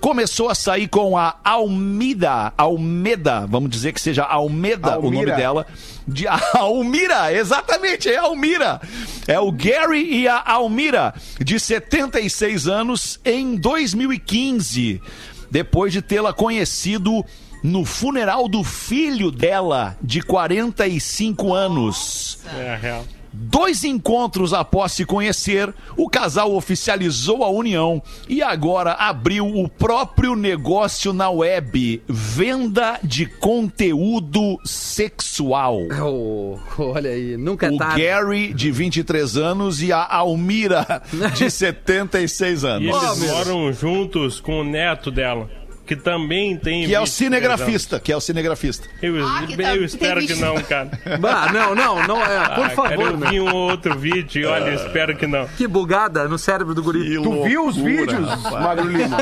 [0.00, 5.26] começou a sair com a Almida, Almeda, vamos dizer que seja Almeda o Almira.
[5.26, 5.66] nome dela.
[6.06, 8.80] De Almira, exatamente, é Almira.
[9.26, 15.02] É o Gary e a Almira, de 76 anos, em 2015,
[15.50, 17.24] depois de tê-la conhecido
[17.60, 22.38] no funeral do filho dela, de 45 anos.
[22.56, 23.04] É real.
[23.32, 30.34] Dois encontros após se conhecer, o casal oficializou a união e agora abriu o próprio
[30.34, 35.78] negócio na web: venda de conteúdo sexual.
[36.02, 38.02] Oh, olha aí, nunca é O tarde.
[38.02, 41.02] Gary, de 23 anos, e a Almira,
[41.36, 43.02] de 76 E anos.
[43.02, 43.34] eles meu.
[43.34, 45.48] moram juntos com o neto dela,
[45.90, 46.86] que também tem.
[46.86, 48.86] Que é o 23 cinegrafista, que é o cinegrafista.
[49.02, 50.88] Eu, Ah, que eu tá- espero tem que não, cara.
[51.28, 52.38] Ah, não, não, não é.
[52.38, 53.28] Por Ah, cara, favor, eu né?
[53.30, 55.48] vi um outro vídeo e olha, espero que não.
[55.56, 57.20] Que bugada no cérebro do guri.
[57.20, 58.20] Tu viu os vídeos,
[58.52, 59.16] Magro Lima?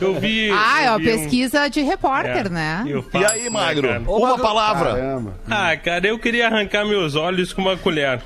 [0.00, 0.50] Eu vi.
[0.52, 2.84] Ah, é eu uma vi um- pesquisa de repórter, É, né?
[2.86, 3.88] eu E faço, aí, né, Magro?
[3.88, 4.00] cara?
[4.06, 4.90] Uma palavra.
[4.94, 5.34] Caramba.
[5.50, 8.20] Ah, cara, eu queria arrancar meus olhos com uma colher.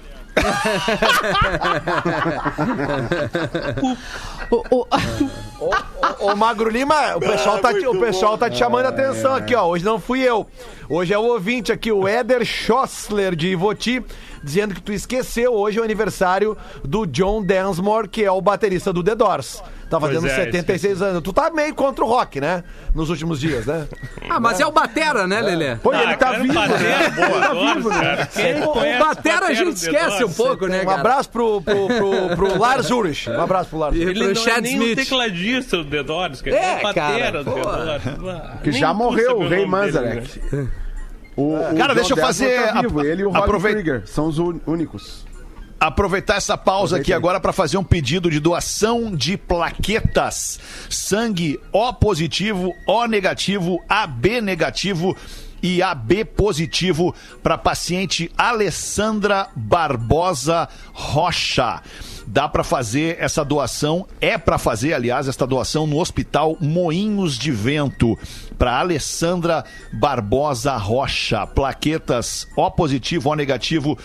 [6.21, 9.55] O- Magro Lima, o pessoal, tá, te- o pessoal tá te chamando a atenção aqui,
[9.55, 9.67] ó.
[9.67, 10.47] Hoje não fui eu.
[10.89, 14.05] Hoje é o ouvinte aqui, o Éder Schossler de Ivoti,
[14.43, 18.93] dizendo que tu esqueceu hoje é o aniversário do John Densmore, que é o baterista
[18.93, 19.63] do The Doors.
[19.89, 21.23] Tá fazendo é, 76 anos.
[21.23, 22.65] Tu tá meio contra o rock, né?
[22.93, 23.87] Nos últimos dias, né?
[24.29, 25.77] Ah, mas é o Batera, né, Lelê?
[25.77, 27.11] Pô, ele tá vivo, Batera, né?
[27.11, 28.29] boa, Ele tá vivo, né?
[28.97, 32.91] O Batera a gente esquece um pouco, né, Um abraço pro, pro, pro, pro Lars
[32.91, 33.31] Ulrich.
[33.31, 34.11] Um abraço pro Lars Ulrich.
[34.11, 36.57] Ele pro não é nem o tecladista do The Doors, cara.
[36.57, 38.11] É, É, o batera cara, do The.
[38.11, 38.61] Doors.
[38.65, 40.41] Que já morreu, o Rei Manzarek.
[41.37, 41.43] Né?
[41.71, 44.39] O, o Cara, deixa eu fazer Tá a- vivo, ele e o Krieger são os
[44.39, 45.25] únicos.
[45.79, 50.59] aproveitar essa pausa aqui agora para fazer um pedido de doação de plaquetas.
[50.89, 55.15] Sangue O positivo, O negativo, AB negativo
[55.67, 61.83] e AB positivo para paciente Alessandra Barbosa Rocha.
[62.25, 67.51] Dá para fazer essa doação, é para fazer, aliás, esta doação no Hospital Moinhos de
[67.51, 68.17] Vento
[68.57, 71.45] para Alessandra Barbosa Rocha.
[71.49, 73.99] Plaquetas O positivo, O negativo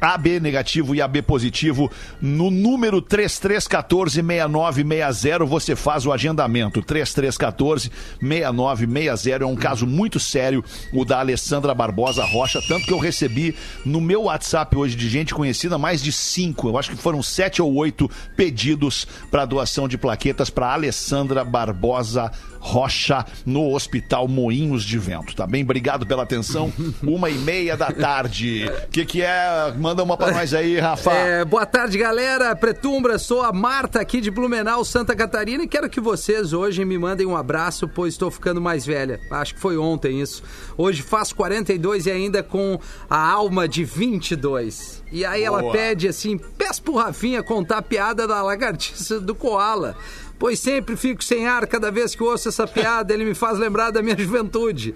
[0.00, 6.80] AB negativo e AB positivo no número 3314-6960 você faz o agendamento.
[6.82, 13.54] 3314-6960 é um caso muito sério o da Alessandra Barbosa Rocha tanto que eu recebi
[13.84, 17.62] no meu WhatsApp hoje de gente conhecida mais de cinco eu acho que foram sete
[17.62, 22.30] ou oito pedidos para doação de plaquetas para Alessandra Barbosa
[22.66, 25.62] Rocha no Hospital Moinhos de Vento, tá bem?
[25.62, 26.72] Obrigado pela atenção.
[27.00, 28.68] Uma e meia da tarde.
[28.86, 29.72] O que, que é?
[29.78, 31.12] Manda uma pra nós aí, Rafa.
[31.12, 32.56] É, boa tarde, galera.
[32.56, 36.98] Pretumbra, sou a Marta aqui de Blumenau, Santa Catarina e quero que vocês hoje me
[36.98, 39.20] mandem um abraço, pois estou ficando mais velha.
[39.30, 40.42] Acho que foi ontem isso.
[40.76, 45.04] Hoje faço 42 e ainda com a alma de 22.
[45.12, 45.72] E aí ela Boa.
[45.72, 49.96] pede assim: peço pro Rafinha contar a piada da lagartixa do Koala.
[50.38, 53.90] Pois sempre fico sem ar cada vez que ouço essa piada, ele me faz lembrar
[53.90, 54.94] da minha juventude.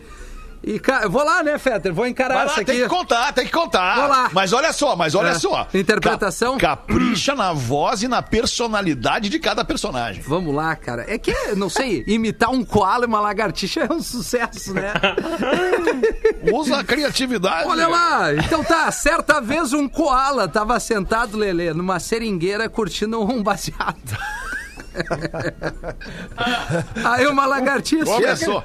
[0.63, 1.91] E, ca- eu vou lá, né, Fetter?
[1.95, 2.83] Vou encarar Vai lá, essa tem aqui.
[2.83, 3.95] que contar, tem que contar.
[3.97, 4.29] Vou lá.
[4.31, 5.35] Mas olha só, mas olha É.
[5.39, 5.67] só.
[5.73, 6.59] Interpretação?
[6.59, 10.21] Ca- capricha na voz e na personalidade de cada personagem.
[10.21, 11.07] Vamos lá, cara.
[11.09, 14.93] É que, não sei, imitar um koala e uma lagartixa é um sucesso, né?
[16.53, 17.67] Usa a criatividade.
[17.67, 23.41] Olha lá, então tá, certa vez um koala tava sentado, Lelê, numa seringueira curtindo um
[23.43, 24.19] baseado.
[27.05, 28.65] Aí uma lagartixa Começou.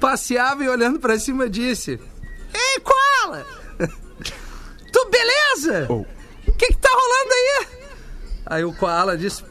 [0.00, 2.00] passeava e olhando pra cima disse:
[2.52, 3.46] Ei, koala!
[4.92, 5.86] Tu beleza?
[5.90, 6.06] O
[6.56, 7.66] que que tá rolando aí?
[8.46, 9.44] Aí o koala disse: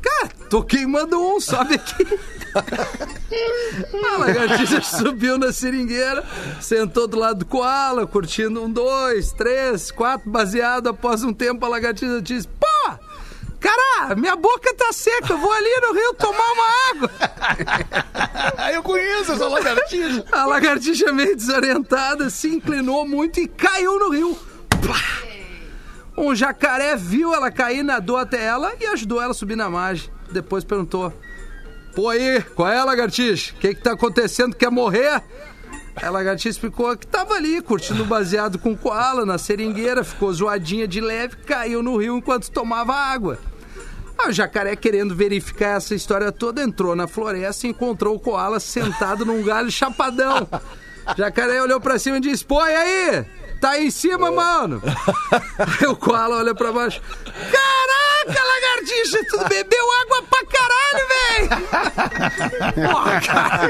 [0.00, 2.06] Cara, tô queimando um, sobe aqui.
[4.12, 6.24] A lagartixa subiu na seringueira,
[6.60, 10.88] sentou do lado do koala, curtindo um, dois, três, quatro, baseado.
[10.88, 12.66] Após um tempo, a lagartixa disse: Pô,
[13.60, 17.10] cara, minha boca tá seca, eu vou ali no rio tomar uma água.
[18.72, 20.24] Eu conheço essa lagartixa.
[20.30, 24.38] A lagartixa, meio desorientada, se inclinou muito e caiu no rio.
[24.80, 24.96] Plá!
[26.16, 30.10] Um jacaré viu ela cair, nadou até ela e ajudou ela a subir na margem.
[30.30, 31.12] Depois perguntou:
[31.94, 33.52] Pô aí, qual é, lagartixa?
[33.54, 34.54] O que que tá acontecendo?
[34.54, 35.22] Quer morrer?
[35.96, 40.86] A lagartixa explicou que tava ali, curtindo o baseado com koala na seringueira, ficou zoadinha
[40.86, 43.38] de leve, caiu no rio enquanto tomava água.
[44.26, 49.24] O jacaré, querendo verificar essa história toda, entrou na floresta e encontrou o koala sentado
[49.24, 50.46] num galho chapadão.
[51.16, 53.24] Jacaré olhou pra cima e disse: Pô, e aí?
[53.60, 54.82] Tá aí em cima, mano?
[55.58, 57.00] Aí o koala olha pra baixo:
[58.26, 61.48] Caraca, lagartixa, tu bebeu água pra caralho, velho!
[62.88, 63.60] Porra, cara.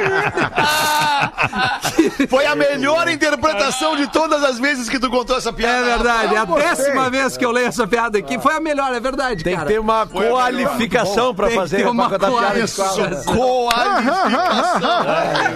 [2.29, 5.87] Foi a melhor interpretação de todas as vezes que tu contou essa piada.
[5.87, 8.39] É verdade, é a décima vez que eu leio essa piada aqui.
[8.39, 9.67] Foi a melhor, é verdade, Tem cara.
[9.67, 12.73] que ter uma Foi qualificação pra Tem que fazer ter uma pra contar piada de
[12.75, 13.35] qualificação.
[13.35, 15.05] Qualificação.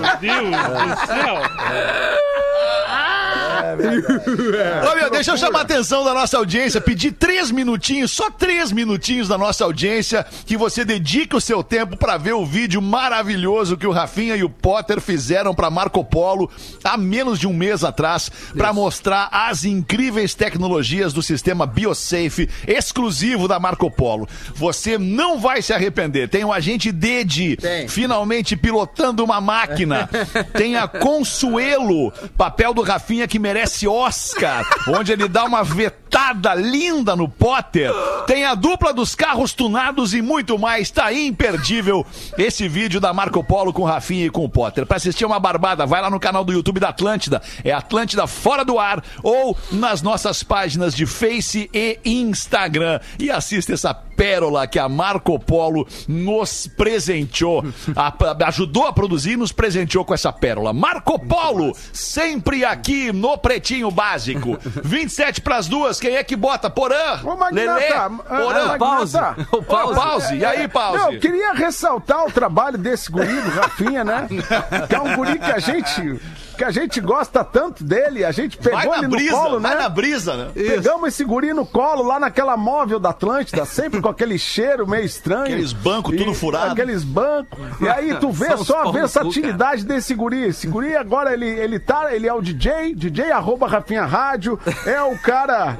[0.00, 2.23] Meu Deus do céu.
[3.72, 8.70] Ô, meu, deixa eu chamar a atenção da nossa audiência, pedir três minutinhos, só três
[8.70, 13.76] minutinhos da nossa audiência, que você dedique o seu tempo pra ver o vídeo maravilhoso
[13.76, 16.50] que o Rafinha e o Potter fizeram pra Marco Polo
[16.82, 23.48] há menos de um mês atrás, pra mostrar as incríveis tecnologias do sistema BioSafe exclusivo
[23.48, 24.28] da Marco Polo.
[24.54, 26.28] Você não vai se arrepender.
[26.28, 27.56] Tem o agente Dedi
[27.88, 30.08] finalmente pilotando uma máquina.
[30.54, 33.53] Tem a Consuelo, papel do Rafinha que merece
[33.86, 37.92] Oscar, onde ele dá uma vetada linda no Potter.
[38.26, 40.90] Tem a dupla dos carros tunados e muito mais.
[40.90, 42.06] Tá imperdível
[42.38, 44.86] esse vídeo da Marco Polo com o Rafinha e com o Potter.
[44.86, 47.42] Pra assistir uma barbada, vai lá no canal do YouTube da Atlântida.
[47.62, 53.00] É Atlântida Fora do Ar ou nas nossas páginas de Face e Instagram.
[53.18, 57.64] E assista essa pérola que a Marco Polo nos presenteou,
[57.96, 58.14] a-
[58.46, 60.72] ajudou a produzir e nos presenteou com essa pérola.
[60.72, 64.58] Marco Polo, sempre aqui no Pretinho Básico.
[64.82, 66.70] 27 pras duas, quem é que bota?
[66.70, 67.20] Porã?
[67.22, 67.88] Ô, Magnata, Lelê?
[67.92, 68.72] ah, Porã?
[68.74, 69.18] ah, Pause.
[69.52, 69.94] O Ô, pause.
[69.94, 70.34] pause.
[70.36, 71.14] E aí, Não, pause?
[71.14, 74.26] eu queria ressaltar o trabalho desse guri, do Rafinha, né?
[74.88, 76.18] Que é um guri que a gente,
[76.54, 79.60] que a gente gosta tanto dele, a gente pegou Vai na ele brisa, no colo,
[79.60, 79.82] vai né?
[79.82, 80.50] na brisa, né?
[80.54, 85.04] Pegamos esse guri no colo lá naquela móvel da Atlântida, sempre com aquele cheiro meio
[85.04, 85.44] estranho.
[85.44, 86.72] Aqueles bancos tudo furado.
[86.72, 87.58] Aqueles bancos.
[87.80, 90.44] E aí tu vê os só a cu, versatilidade desse guri.
[90.44, 95.00] Esse guri agora ele, ele tá, ele é o DJ, DJ arroba Rafinha Rádio, é
[95.02, 95.76] o cara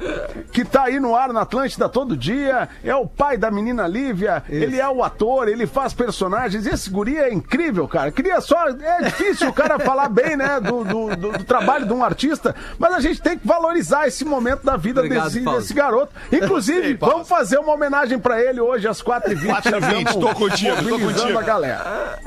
[0.51, 4.43] que tá aí no ar na Atlântida todo dia, é o pai da menina Lívia,
[4.49, 6.65] ele é o ator, ele faz personagens.
[6.65, 8.11] Esse guri é incrível, cara.
[8.11, 8.67] Queria só.
[8.69, 12.55] É difícil o cara falar bem, né, do, do, do- do trabalho de um artista,
[12.79, 16.11] mas a gente tem que valorizar esse momento da vida Obrigado, desse, desse garoto.
[16.31, 19.45] Inclusive, Sei, vamos fazer uma homenagem pra ele hoje às 4h20.
[19.61, 21.37] 4h20, tô contigo, tô contigo.
[21.39, 22.19] a galera.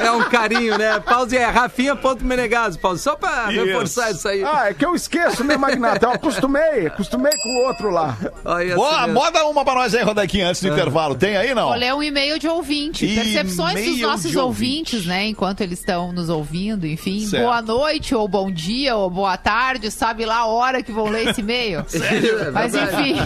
[0.00, 0.98] É um carinho, né?
[1.00, 3.02] Pause é Rafinha.menegaso, pause.
[3.02, 3.64] Só pra Isso.
[3.64, 4.42] reforçar isso aí.
[4.44, 6.06] Ah, é que eu esqueço, né, Magnata?
[6.06, 8.16] Eu acostumei, acostumei com o outro lá.
[8.44, 11.14] Olha Boa, moda uma pra nós aí, Rodequinha, antes do intervalo.
[11.14, 11.68] Tem aí, não?
[11.68, 13.04] Vou ler um e-mail de ouvinte.
[13.04, 15.26] E-mail Percepções dos nossos ouvintes, né?
[15.26, 17.26] Enquanto eles estão nos ouvindo, enfim.
[17.26, 17.42] Certo.
[17.42, 19.90] Boa noite, ou bom dia, ou boa tarde.
[19.90, 21.84] Sabe lá a hora que vão ler esse e-mail?
[22.04, 23.16] É Mas enfim.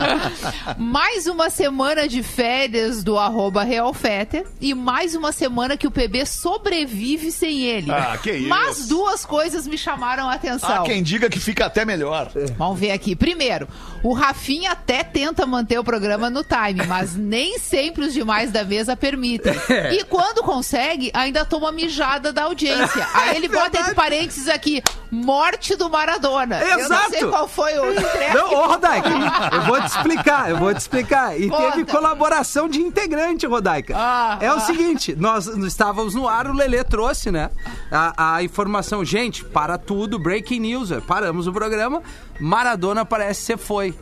[0.78, 6.24] mais uma semana de férias do arroba Realfetter e mais uma semana que o PB
[6.24, 7.90] sobrevive sem ele.
[7.90, 8.48] Ah, que isso.
[8.48, 10.82] Mas duas coisas me chamaram a atenção.
[10.82, 12.30] Há quem diga que fica até melhor.
[12.56, 13.14] Vamos ver aqui.
[13.14, 13.68] Primeiro,
[14.02, 18.64] o Rafinha até tenta manter o programa no time, mas nem sempre os demais da
[18.64, 19.52] mesa permitem.
[19.92, 23.06] E quando consegue, ainda toma mijada da audiência.
[23.12, 24.82] Aí ele bota entre parênteses aqui.
[25.10, 26.60] Morte do Maradona.
[26.60, 27.28] Eu não sei Exato.
[27.30, 28.34] qual foi o trecho.
[28.34, 29.08] Não, ô Rodaica,
[29.52, 31.38] eu vou te explicar, eu vou te explicar.
[31.38, 31.72] E Conta.
[31.72, 33.94] teve colaboração de integrante, Rodaica.
[33.96, 34.60] Ah, é o ah.
[34.60, 35.46] seguinte, nós
[35.80, 37.50] estávamos no ar, o Lelê trouxe, né?
[37.90, 42.02] A, a informação, gente, para tudo, breaking news, é, paramos o programa,
[42.38, 43.94] Maradona parece ser foi.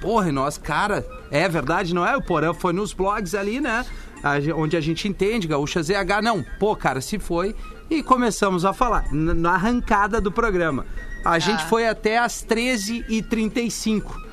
[0.00, 2.16] Porra, e nós, cara, é verdade, não é?
[2.16, 3.84] O Porã foi nos blogs ali, né?
[4.56, 7.54] Onde a gente entende, Gaúcha ZH, não, pô, cara, se foi.
[7.90, 10.86] E começamos a falar, na arrancada do programa.
[11.22, 14.25] A gente foi até às 13h35.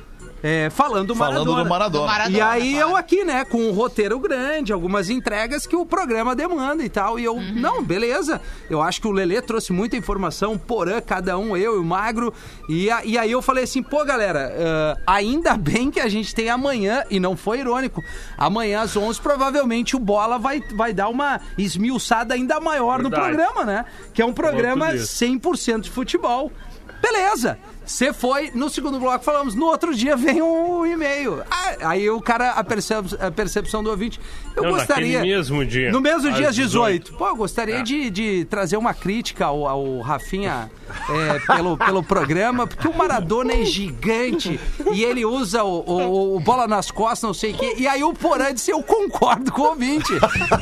[0.46, 1.64] É, falando do Falando Maradona.
[1.64, 2.04] do Maradona.
[2.04, 2.36] Do Maradona.
[2.36, 6.84] E aí eu aqui, né, com um roteiro grande, algumas entregas que o programa demanda
[6.84, 7.18] e tal.
[7.18, 7.54] E eu, Uhum.
[7.54, 8.42] não, beleza.
[8.68, 12.34] Eu acho que o Lelê trouxe muita informação, porã, cada um, eu e o Magro.
[12.68, 14.52] E, a- e aí eu falei assim, pô, galera,
[15.06, 18.04] ah, ainda bem que a gente tem amanhã, e não foi irônico,
[18.36, 23.34] amanhã às 11 provavelmente o Bola vai, vai dar uma esmiuçada ainda maior no Verdade.
[23.34, 23.84] programa, né?
[24.12, 25.24] Que é um programa tudo isso.
[25.24, 26.52] 100% de futebol.
[27.00, 27.58] Beleza.
[27.86, 31.42] Você foi, no segundo bloco falamos, no outro dia vem um e-mail.
[31.50, 34.20] Ah, aí o cara, a, percep- a percepção do ouvinte,
[34.56, 35.18] eu Não, gostaria...
[35.18, 37.04] naquele mesmo dia, No mesmo dia, às 18.
[37.10, 37.18] 18.
[37.18, 37.82] Pô, eu gostaria É.
[37.82, 40.70] de, de trazer uma crítica ao, ao Rafinha
[41.08, 44.58] é, pelo, pelo programa, porque o Maradona é gigante
[44.92, 47.74] e ele usa o, o- o bola nas costas, não sei o quê.
[47.78, 50.12] E aí o Porã disse, eu concordo com o ouvinte.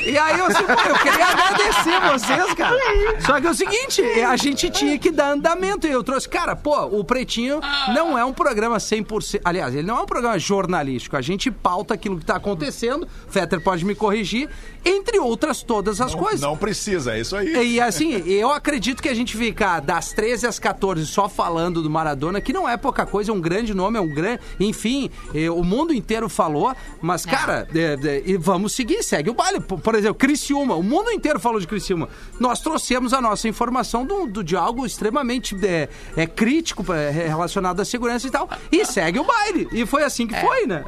[0.05, 2.77] E aí eu disse, pô, eu queria agradecer vocês, cara.
[3.21, 5.87] Só que é o seguinte, a gente tinha que dar andamento.
[5.87, 7.61] E eu trouxe, cara, pô, o Pretinho
[7.95, 9.43] não é um programa 100%.
[9.45, 11.15] Aliás, ele não é um programa jornalístico.
[11.15, 13.07] A gente pauta aquilo que tá acontecendo.
[13.29, 14.49] Fetter pode me corrigir,
[14.85, 16.41] entre outras todas as coisas.
[16.41, 17.75] Não precisa, é isso aí.
[17.75, 21.91] E assim, eu acredito que a gente ficar das 13 às 14 só falando do
[21.91, 24.41] Maradona, que não é pouca coisa, é um grande nome, é um grande.
[24.59, 29.35] Enfim, eh, o mundo inteiro falou, mas, cara, eh, eh, e vamos seguir, segue o
[29.35, 29.61] baile.
[29.61, 32.09] Por, por exemplo, Criciúma, o mundo inteiro falou de Criciúma.
[32.41, 37.85] Nós trouxemos a nossa informação do, do- de algo extremamente eh, eh, crítico relacionado à
[37.85, 39.69] segurança e tal, e segue o baile.
[39.73, 40.85] E foi assim que foi, né?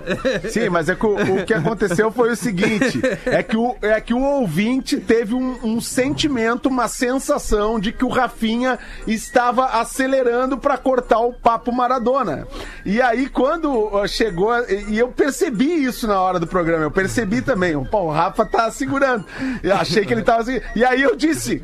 [0.51, 4.01] Sim, mas é que o, o que aconteceu foi o seguinte: é que o, é
[4.01, 10.57] que o ouvinte teve um, um sentimento, uma sensação de que o Rafinha estava acelerando
[10.59, 12.47] para cortar o papo Maradona.
[12.85, 17.41] E aí, quando chegou, e e eu percebi isso na hora do programa, eu percebi
[17.43, 17.83] também.
[17.85, 19.25] Pô, o Rafa tá segurando.
[19.63, 20.61] Eu achei que ele tava assim.
[20.77, 21.61] E aí eu disse,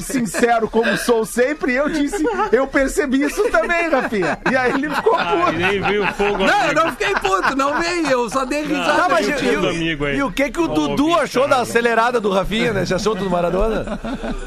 [0.00, 4.38] sincero como sou sempre, eu disse, eu percebi isso também, Rafinha.
[4.50, 5.52] E aí ele ficou Ah, puto.
[5.54, 9.02] e nem veio fogo Não, eu não fiquei puto, não veio, eu só dei risada.
[9.02, 10.16] Tá, mas e, eu- e- amigo aí.
[10.18, 11.62] e o que que o Dudu achou da caramba.
[11.70, 13.98] acelerada do Rafinha nesse assunto do Maradona?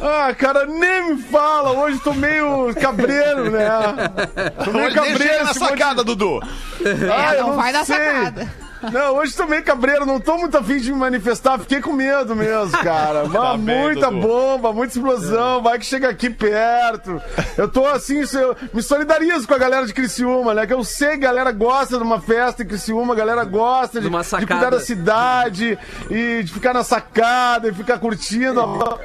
[0.01, 1.71] Ah, cara, nem me fala.
[1.71, 3.67] Hoje tô meio cabreiro, né?
[4.63, 6.39] Tô meio Olha, deixa ele na esse sacada, Dudu.
[7.13, 8.47] Ah, É, não vai na sacada.
[8.91, 12.71] Não, hoje meio cabreiro, não tô muito afim de me manifestar, fiquei com medo mesmo,
[12.79, 13.23] cara.
[13.23, 14.27] Vai, Tá bem, muita Dudu.
[14.27, 17.21] bomba, muita explosão, vai que chega aqui perto.
[17.57, 20.67] Eu tô assim, eu me solidarizo com a galera de Criciúma, né?
[20.67, 24.01] Que eu sei que a galera gosta de uma festa em Criciúma, a galera gosta
[24.01, 25.77] de, De de cuidar da cidade
[26.09, 28.97] e de ficar na sacada e ficar curtindo a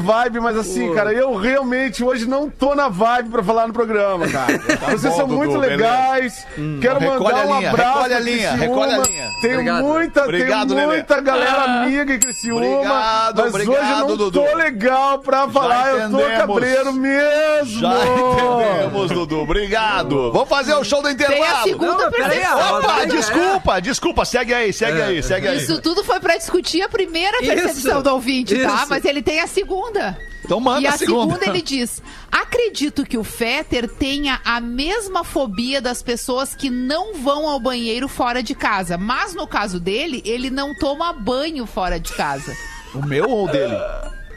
[0.00, 4.28] vibe, mas assim, cara, eu realmente hoje não tô na vibe pra falar no programa,
[4.28, 4.58] cara.
[4.90, 6.46] Vocês bom, são Dudu, muito legais.
[6.80, 8.74] Quero Recolhe mandar um abraço recolhe a linha, Criciúma.
[8.90, 9.30] Recolhe a linha.
[9.40, 9.84] Tem Obrigado.
[9.84, 10.92] muita, Obrigado, tem Lelê.
[10.96, 12.64] muita galera amiga em Criciúma.
[12.66, 14.42] Obrigado, mas obrigado, hoje eu não Dudu.
[14.42, 17.80] tô legal pra falar, eu tô cabreiro mesmo.
[17.80, 19.40] Já entendemos, Dudu.
[19.40, 20.32] Obrigado.
[20.32, 21.40] Vamos fazer o show do intervalo.
[21.42, 24.24] Tem a segunda Não, peraí, Opa, desculpa, desculpa.
[24.24, 25.56] Segue aí, segue aí, segue aí.
[25.58, 28.74] Isso tudo foi pra discutir a primeira Isso, percepção do ouvinte, tá?
[28.74, 28.86] isso.
[28.88, 30.16] Mas ele tem a segunda.
[30.44, 31.34] Então manda e a a segunda.
[31.34, 37.14] segunda ele diz: Acredito que o Fetter tenha a mesma fobia das pessoas que não
[37.14, 38.98] vão ao banheiro fora de casa.
[38.98, 42.52] Mas no caso dele, ele não toma banho fora de casa.
[42.94, 43.74] O meu ou o dele?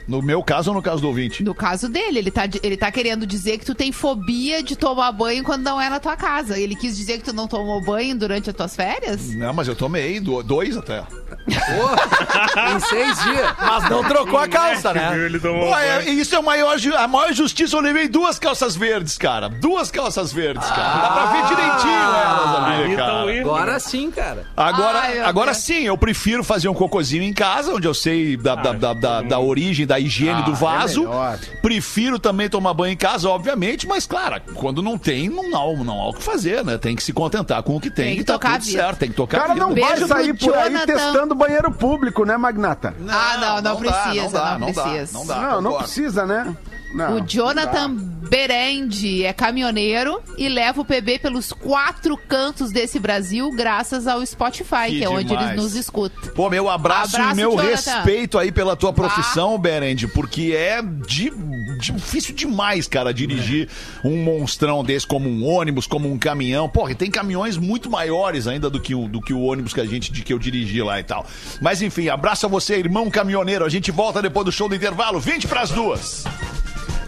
[0.07, 1.43] No meu caso ou no caso do ouvinte?
[1.43, 5.11] No caso dele, ele tá, ele tá querendo dizer que tu tem fobia de tomar
[5.11, 6.59] banho quando não é na tua casa.
[6.59, 9.33] Ele quis dizer que tu não tomou banho durante as tuas férias?
[9.35, 11.03] Não, mas eu tomei do- dois até.
[11.47, 13.53] em seis dias.
[13.59, 15.17] Mas não trocou a calça, né?
[15.25, 17.75] Ele tomou Pô, é- isso é a maior, a maior justiça.
[17.75, 19.49] Eu levei duas calças verdes, cara.
[19.49, 21.01] Duas calças verdes, cara.
[21.01, 23.35] Dá pra ver direitinho elas ali, cara.
[23.35, 23.49] indo.
[23.49, 24.45] Agora sim, cara.
[24.55, 25.63] Agora, Ai, agora Deus.
[25.63, 29.21] sim, eu prefiro fazer um cocôzinho em casa, onde eu sei da, da, da, da-
[29.21, 31.01] da origem, da higiene do vaso.
[31.01, 31.39] melhor.
[31.61, 35.99] prefiro também tomar banho em casa, obviamente, mas claro, quando não tem, não há, não
[36.01, 36.77] há o que fazer, né?
[36.77, 38.97] Tem que se contentar com o que tem, Tem que e tá tocar tudo certo,
[38.99, 39.65] tem que tocar Cara, a vida.
[39.67, 40.85] não vai sair por aí Jonathan.
[40.93, 42.93] testando banheiro público, né, Magnata?
[43.07, 45.17] ah, não, não, dá, precisa, dá, não, dá, precisa.
[45.17, 46.55] não dá, não, não precisa, né?
[46.93, 47.93] Não, O Jonathan
[48.29, 54.87] Berendi é caminhoneiro e leva o PB pelos quatro cantos desse Brasil, graças ao Spotify,
[54.87, 55.51] que, Que é onde demais.
[55.51, 56.31] eles nos escutam.
[56.33, 57.69] Pô, meu abraço, Abraço, e meu Jonathan.
[57.69, 61.31] respeito aí pela tua profissão, Berend, porque é de,
[61.79, 63.69] difícil demais, cara, dirigir
[64.03, 66.67] um monstrão desse como um ônibus, como um caminhão.
[66.69, 69.81] Porra, e tem caminhões muito maiores ainda do que o, do que o ônibus que
[69.81, 71.25] a gente de que eu dirigi lá e tal.
[71.61, 73.65] Mas enfim, abraço a você, irmão caminhoneiro.
[73.65, 76.23] A gente volta depois do show do intervalo, 20 pras duas.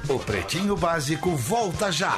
[0.10, 2.16] O Pretinho Básico volta já.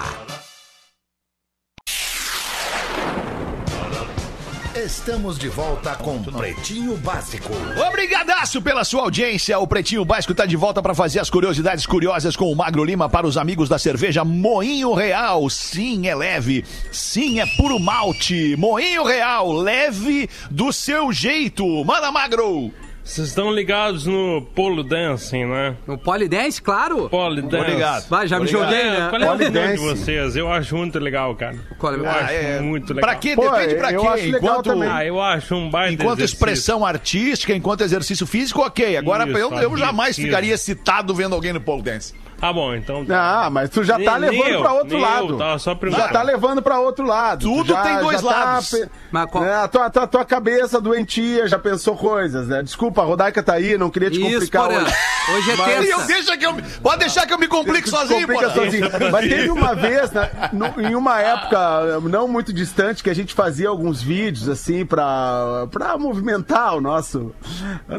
[4.75, 7.51] Estamos de volta com Pretinho Básico.
[7.87, 9.57] Obrigadaço pela sua audiência.
[9.57, 13.09] O Pretinho Básico tá de volta para fazer as curiosidades curiosas com o Magro Lima
[13.09, 15.49] para os amigos da cerveja Moinho Real.
[15.49, 16.63] Sim, é leve.
[16.91, 18.55] Sim, é puro malte.
[18.55, 21.65] Moinho Real, leve do seu jeito.
[21.83, 22.71] Manda, Magro.
[23.10, 25.76] Vocês estão ligados no polo dancing, né?
[25.88, 27.10] O polidense, claro.
[27.10, 27.64] Pole dance.
[27.64, 28.07] Obrigado.
[28.07, 29.07] Vai, já me joguei, É, né?
[29.10, 30.36] qual é a opinião de vocês?
[30.36, 31.57] Eu acho muito legal, cara.
[31.80, 31.97] Qual é?
[31.97, 32.60] Eu Ah, acho é.
[32.60, 33.10] muito legal.
[33.10, 33.36] Pra quê?
[33.36, 34.28] Depende pra eu quê.
[34.28, 34.84] Enquanto.
[34.84, 36.36] Ah, eu acho um baita enquanto exercício.
[36.36, 38.95] expressão artística, enquanto exercício físico, ok.
[38.95, 42.14] Agora Isso, eu, eu jamais ficaria excitado vendo alguém no pole dance.
[42.41, 43.05] Ah, bom, então...
[43.09, 45.41] Ah, mas tu já tá Nem- levando eu, pra outro lado.
[45.41, 47.41] eu, só Já tá levando pra outro lado.
[47.47, 48.69] Tu Tudo já- tem dois tá lados.
[48.71, 52.61] pe- Mas qual- É, a tua, tua, tua cabeça doentia já pensou coisas, né?
[52.63, 54.83] Desculpa, a Rodaica tá aí, não queria te Isso, complicar Porã.
[54.83, 54.93] hoje.
[55.35, 56.07] Hoje é Mas- E eu, terça.
[56.07, 58.55] deixa que eu, me- pode deixar que eu me complique sozinho, Complica pô.
[58.63, 58.89] sozinho.
[59.11, 63.33] Mas teve uma vez, né, no- em uma época não muito distante, que a gente
[63.33, 67.33] fazia alguns vídeos assim pra, pra movimentar o nosso,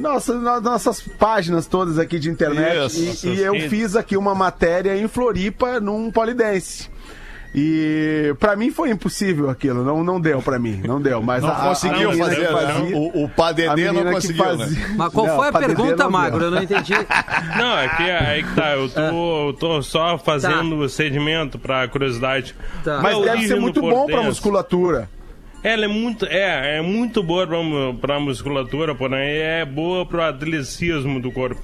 [0.00, 2.86] nossa, no- nossas páginas todas aqui de internet.
[2.86, 6.88] Isso, E- e, eu fiz aqui uma matéria em Floripa num polidense.
[7.52, 11.20] E pra mim foi impossível aquilo, não, não deu pra mim, não deu.
[11.20, 12.48] Mas Não a, conseguiu a fazer, que né?
[12.48, 14.66] fazia- O, o Padedê não conseguiu, né?
[14.66, 16.10] fazia- Mas qual Não, foi a pergunta, não deu.
[16.10, 16.44] Magro?
[16.44, 16.92] Eu não entendi.
[17.58, 21.88] Não, é que aí que tá, eu tô, eu tô só fazendo o segmento pra
[21.88, 22.54] curiosidade.
[22.84, 23.00] Tá.
[23.02, 24.28] Mas deve ser do muito bom pra dance?
[24.28, 25.10] musculatura.
[25.62, 27.46] Ela é muito, é, é muito boa
[28.00, 31.60] pra musculatura, porém é boa pro atleticismo do corpo.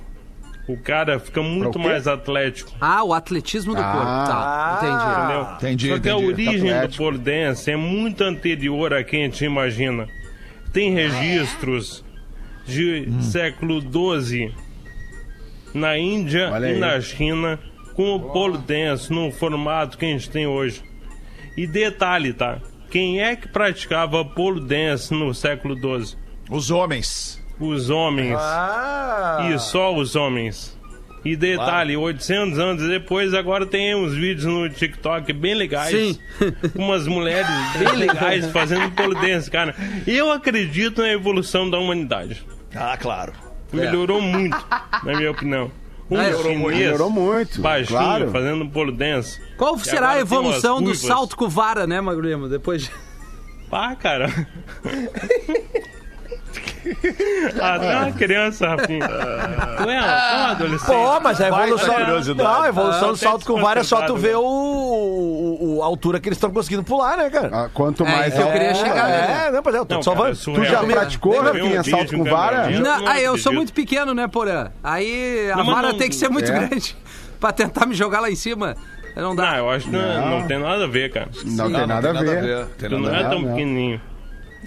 [0.68, 2.72] O cara fica muito mais atlético.
[2.80, 3.98] Ah, o atletismo do corpo.
[3.98, 5.06] Tá, entendi.
[5.12, 5.56] Entendeu?
[5.56, 6.48] Entendi, Só que a entendi.
[6.48, 10.08] origem do pole dance é muito anterior a quem a gente imagina.
[10.72, 12.04] Tem registros
[12.66, 14.52] de século XII
[15.72, 16.78] na Índia Olha e aí.
[16.80, 17.60] na China
[17.94, 20.82] com o pole dance no formato que a gente tem hoje.
[21.56, 22.58] E detalhe, tá?
[22.90, 26.16] Quem é que praticava pole dance no século XII?
[26.50, 27.42] Os homens.
[27.58, 28.38] Os homens.
[28.38, 29.50] Ah.
[29.50, 30.76] E só os homens.
[31.24, 35.90] E detalhe, 800 anos depois, agora tem uns vídeos no TikTok bem legais.
[35.90, 36.18] Sim.
[36.76, 39.74] Umas mulheres bem legais fazendo pole dance, cara.
[40.06, 42.46] Eu acredito na evolução da humanidade.
[42.72, 43.32] Ah, claro.
[43.72, 44.56] Melhorou muito,
[45.02, 45.70] na minha opinião.
[46.08, 47.60] Um É, chinês, Melhorou muito.
[47.60, 48.30] baixinho, claro.
[48.30, 49.40] fazendo pole dance.
[49.56, 52.48] Qual será a evolução do salto com vara, né, Magro Lima?
[52.48, 52.90] Depois de...
[53.68, 54.28] Pá, cara.
[57.60, 59.08] ah, tá uma criança, Rafinha.
[59.08, 60.86] Tu é um adolescente.
[60.86, 61.94] Pô, mas a Vai, evolução.
[61.94, 62.34] vai.
[62.34, 64.36] Não, a evolução Ah, do salto com vara é só tu desconcentrado, ver né?
[64.36, 67.50] o, o- o- a altura que eles estão conseguindo pular, né, cara?
[67.52, 69.46] Ah, Quanto É, mais isso eu queria chegar, né?
[69.48, 70.34] É, não, mas é, eu tô Não, só cara.
[70.34, 72.70] Tu já praticou, Rafinha, salto com vara?
[72.70, 74.70] Não, não ah, eu sou muito pequeno, né, Porã?
[74.82, 76.54] Aí a Não, vara não- tem que ser muito É.
[76.66, 76.96] grande
[77.40, 78.76] pra tentar me jogar lá em cima.
[79.16, 79.52] Não dá.
[79.52, 81.28] Não, eu acho que não, não tem nada a ver, cara.
[81.44, 82.66] Não tem nada a ver.
[82.78, 83.48] Tu não a é tão não.
[83.50, 84.00] pequenininho.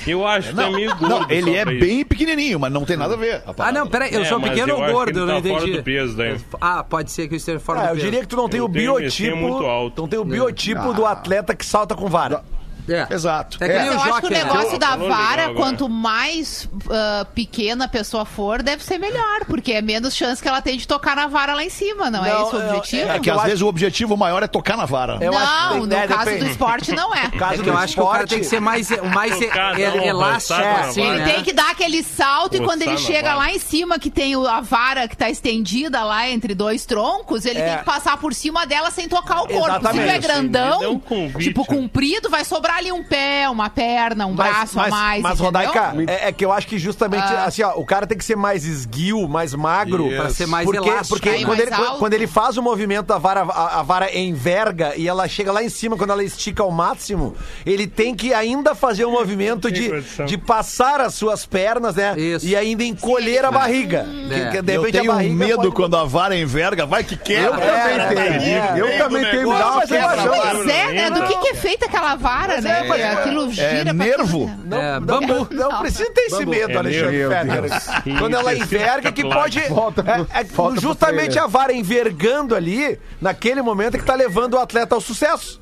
[0.07, 1.09] Eu acho que tu é meio gordo.
[1.09, 1.85] Não, ele é pra isso.
[1.85, 3.43] bem pequenininho, mas não tem nada a ver.
[3.45, 5.39] a Ah, não, peraí, eu É, sou pequeno eu ou que gordo, eu não tá
[5.39, 5.59] entendi.
[5.59, 6.37] fora do peso daí.
[6.61, 8.05] Ah, pode ser que eu esteja fora É, do eu peso.
[8.05, 9.37] diria que tu não tem Eu o tenho- esse é biotipo.
[9.51, 10.01] muito alto.
[10.01, 12.43] Não tem o biotipo do atleta que salta com vara.
[12.89, 13.07] É.
[13.13, 13.57] Exato.
[13.63, 14.43] É que o eu acho que o né?
[14.43, 19.81] negócio da vara, quanto mais ah, pequena a pessoa for, deve ser melhor, porque é
[19.81, 22.47] menos chance que ela tem de tocar na vara lá em cima, não, é Não,
[22.47, 23.11] esse o é- objetivo?
[23.11, 25.17] É que eu às vezes o objetivo maior é tocar na vara.
[25.21, 26.45] Eu acho que não, no é, caso depende.
[26.45, 27.23] do esporte não é.
[27.25, 28.89] No caso É que do eu acho que o cara esporte- tem que ser mais,
[29.13, 31.23] mais Tocar, é- não, elástico, assim, né?
[31.33, 34.45] Tem que dar aquele salto e quando ele chega lá em cima, que tem o-
[34.47, 37.69] a vara que tá estendida lá entre dois troncos, ele É.
[37.69, 39.91] tem que passar por cima dela sem tocar o corpo.
[39.91, 41.01] Se é grandão,
[41.35, 45.21] é tipo comprido, vai sobrar ali um pé, uma perna, um braço a mais.
[45.21, 45.45] Mas, entendeu?
[45.45, 47.45] Rodaica, é, é que eu acho que justamente, Ah.
[47.45, 50.07] assim, ó, o cara tem que ser mais esguio, mais magro.
[50.07, 50.15] Isso.
[50.21, 51.19] Pra ser mais porque, elástico.
[51.19, 54.93] Porque quando mais ele, quando ele faz o movimento da vara, a, a vara enverga
[54.95, 58.73] e ela chega lá em cima, quando ela estica ao máximo, ele tem que ainda
[58.73, 62.13] fazer o movimento Tem de, de passar as suas pernas, né?
[62.17, 62.45] Isso.
[62.45, 64.05] E ainda encolher a barriga.
[64.31, 64.49] É.
[64.51, 67.59] Que- que de Eu tenho barriga medo pode- quando a vara enverga, vai que quebra.
[67.59, 68.19] Eu também é, tenho.
[68.57, 69.49] é, eu é, também tenho.
[69.49, 70.17] Mas quebra.
[70.27, 71.09] Pois é, né?
[71.09, 72.83] Do que, que é feita aquela vara, né?
[72.87, 74.39] mas é- Aquilo gira é pra nervo?
[74.47, 74.65] tudo.
[74.67, 75.47] Não, É, não, bambu.
[75.51, 75.79] não, Não.
[75.81, 77.17] precisa ter esse medo, É Alexandre.
[77.17, 78.19] Deus.
[78.19, 79.59] Quando ela enverga, que pode.
[79.59, 84.95] É- é justamente a vara envergando ali, naquele momento é que tá levando o atleta
[84.95, 85.59] ao sucesso.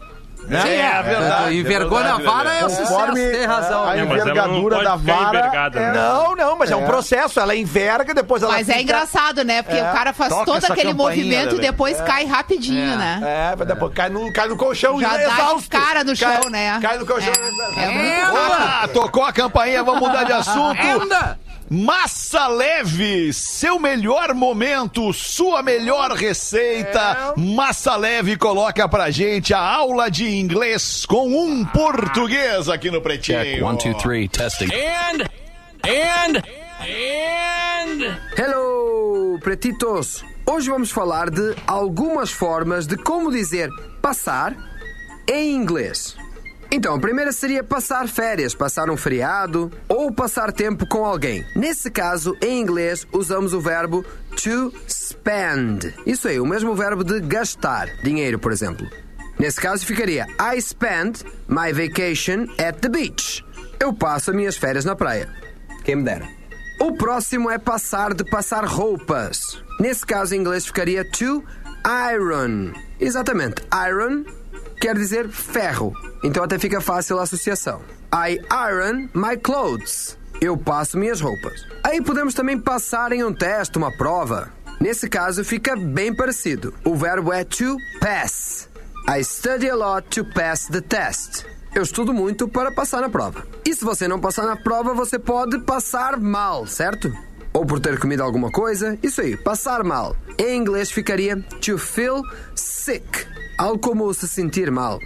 [0.49, 1.57] É, verdade.
[1.57, 3.85] Envergou na vara é o sucesso, tem razão.
[3.87, 5.37] a É, envergadura da vara.
[5.39, 5.91] envergada, né?
[5.93, 6.85] Não, não, mas é, um É.
[6.85, 7.39] processo.
[7.39, 9.61] Ela enverga, depois ela Mas é engraçado, né?
[9.61, 13.19] Porque o cara faz Toca todo aquele movimento e depois cai rapidinho, né?
[13.23, 15.69] É, mas depois cai no, cai no colchão Já dá exausto.
[15.69, 16.79] cara no Cai- chão, né?
[16.81, 17.33] Cai no colchão.
[17.75, 20.77] É, é Opa, tocou a campainha, vamos mudar de assunto.
[21.01, 21.39] Anda!
[21.69, 27.33] Massa Leve, seu melhor momento, sua melhor receita.
[27.35, 33.39] Massa Leve coloca pra gente a aula de inglês com um português aqui no Pretinho.
[34.29, 34.67] testing.
[38.37, 40.23] Hello, pretitos!
[40.45, 43.69] Hoje vamos falar de algumas formas de como dizer
[44.01, 44.55] passar
[45.29, 46.15] em inglês.
[46.69, 51.45] Então, a primeira seria passar férias, passar um feriado ou passar tempo com alguém.
[51.55, 54.05] Nesse caso, em inglês, usamos o verbo
[54.41, 55.93] to spend.
[56.05, 58.85] Isso aí, o mesmo verbo de gastar dinheiro, por exemplo.
[59.39, 63.45] Nesse caso, ficaria I spent my vacation at the beach.
[63.79, 65.29] Eu passo as minhas férias na praia.
[65.83, 66.27] Quem me dera.
[66.81, 69.63] O próximo é passar de passar roupas.
[69.79, 71.43] Nesse caso, em inglês ficaria to
[72.13, 72.73] iron.
[72.99, 74.25] Exatamente, iron
[74.79, 75.93] quer dizer ferro.
[76.23, 77.81] Então até fica fácil a associação.
[78.13, 80.17] I iron my clothes.
[80.39, 81.65] Eu passo minhas roupas.
[81.83, 84.51] Aí podemos também passar em um teste, uma prova.
[84.79, 86.73] Nesse caso fica bem parecido.
[86.85, 88.69] O verbo é to pass.
[89.09, 91.45] I study a lot to pass the test.
[91.73, 93.45] Eu estudo muito para passar na prova.
[93.65, 97.11] E se você não passar na prova, você pode passar mal, certo?
[97.53, 98.97] Ou por ter comido alguma coisa.
[99.01, 100.15] Isso aí, passar mal.
[100.37, 102.21] Em inglês ficaria to feel
[102.55, 103.36] sick.
[103.57, 104.99] Algo como se sentir mal.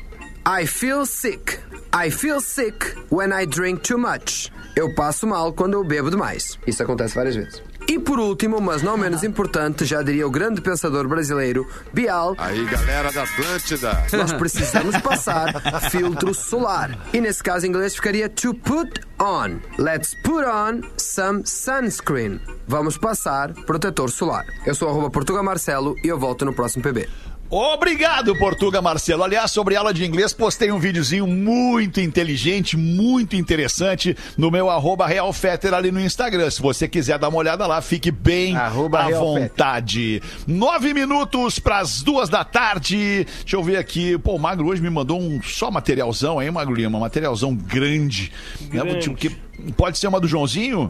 [0.46, 1.60] I feel sick.
[1.94, 4.52] I feel sick when I drink too much.
[4.76, 6.58] Eu passo mal quando eu bebo demais.
[6.66, 7.62] Isso acontece várias vezes.
[7.88, 12.64] E por último, mas não menos importante, já diria o grande pensador brasileiro Bial, Aí,
[12.66, 14.06] galera da Atlântida.
[14.14, 16.98] nós precisamos passar filtro solar.
[17.12, 19.60] E nesse caso em inglês ficaria to put on.
[19.78, 22.40] Let's put on some sunscreen.
[22.68, 24.46] Vamos passar protetor solar.
[24.66, 27.10] Eu sou arroba Portuga Marcelo e eu volto no próximo PB.
[27.54, 29.24] Obrigado, Portuga Marcelo.
[29.26, 35.06] Aliás, sobre aula de inglês, postei um videozinho muito inteligente, muito interessante no meu arroba
[35.06, 36.50] Real Fetter ali no Instagram.
[36.50, 40.22] Se você quiser dar uma olhada lá, fique bem Arroba à Real vontade.
[40.48, 43.28] Nove minutos para as duas da tarde.
[43.42, 44.18] Deixa eu ver aqui.
[44.18, 47.00] Pô, o Magro hoje me mandou um só materialzão, hein, Magro Lima?
[47.02, 48.32] Materialzão grande.
[48.62, 48.94] Grande.
[48.94, 49.36] Né, tipo, que-
[49.76, 50.90] pode ser uma do Joãozinho?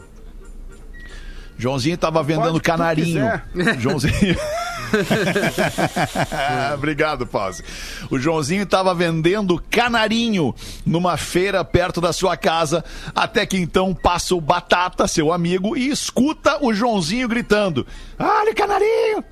[1.58, 3.24] Joãozinho tava vendendo canarinho.
[3.80, 4.36] Joãozinho.
[6.74, 7.62] Obrigado, Pause.
[8.10, 12.84] O Joãozinho estava vendendo canarinho numa feira perto da sua casa,
[13.14, 17.86] até que então passa o Batata, seu amigo, e escuta o Joãozinho gritando:
[18.18, 19.24] Olha o canarinho!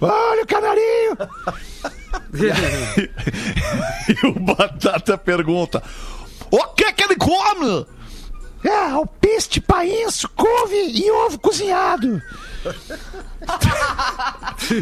[0.00, 1.16] Olha o canarinho!
[2.34, 3.10] e, aí-
[4.22, 5.82] e o Batata pergunta:
[6.50, 7.86] O que que ele come?
[8.64, 12.20] É, o peixe, painço, couve e ovo cozinhado.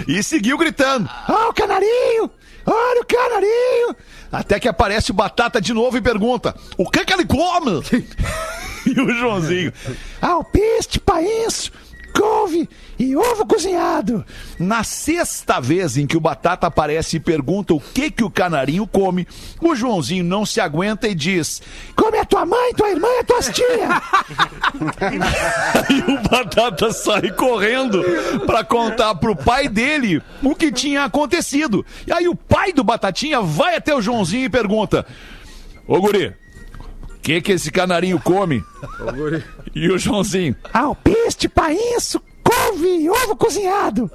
[0.07, 2.31] E seguiu gritando: Ah, o canarinho!
[2.65, 3.97] Olha o canarinho!
[4.31, 7.83] Até que aparece o Batata de novo e pergunta: O que que ele come?
[8.87, 9.73] e o Joãozinho:
[10.21, 11.73] Ah, o peixe, painço,
[12.13, 14.25] couve e ovo cozinhado.
[14.59, 18.87] Na sexta vez em que o Batata aparece e pergunta o que que o canarinho
[18.87, 19.27] come,
[19.61, 21.63] o Joãozinho não se aguenta e diz:
[21.97, 24.03] Come a tua mãe, tua irmã e tuas tia.
[25.89, 28.03] Aí o Batata sai correndo
[28.47, 31.85] pra contar pro pai dele o que tinha acontecido.
[32.07, 35.07] E aí o pai do Batatinha vai até o Joãozinho e pergunta:
[35.87, 36.35] Ô guri,
[37.23, 38.63] que que esse canarinho come?
[39.75, 44.11] E o Joãozinho: Ah, o peixe, painço, couve e ovo cozinhado.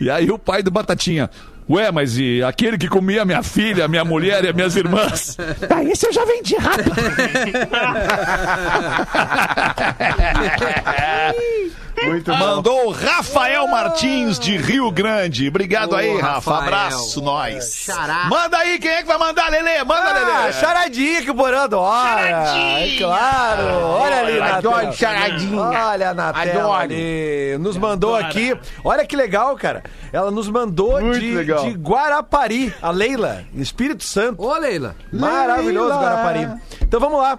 [0.00, 1.28] E aí o pai do Batatinha:
[1.68, 5.36] Ué, mas e aquele que comia minha filha, minha mulher e as minhas irmãs?
[5.68, 6.92] Ah, esse eu já vendi rápido.
[12.02, 12.38] Muito bom.
[12.38, 15.48] Mandou o Rafael Martins de Rio Grande.
[15.48, 16.50] Obrigado Ô, aí, Rafa.
[16.50, 16.62] Rafael.
[16.62, 17.74] Abraço, nós.
[17.84, 18.24] Xará.
[18.28, 19.84] Manda aí, quem é que vai mandar, Lelê?
[19.84, 20.52] Manda, Ah, Lelê.
[20.54, 22.20] charadinha que o Porã adora.
[22.22, 23.64] É claro.
[24.00, 24.92] Olha ali na Adoro tela.
[24.92, 25.60] charadinha.
[25.62, 26.72] Olha na tela Adoro.
[26.72, 27.56] ali.
[27.60, 28.56] Nos mandou aqui.
[28.84, 29.82] Olha que legal, cara.
[30.12, 34.42] Ela nos mandou de, de Guarapari, a Leila, Espírito Santo.
[34.42, 34.96] Ô, Leila.
[35.12, 36.02] Maravilhoso, Leila.
[36.02, 36.48] Guarapari.
[36.82, 37.38] Então vamos lá.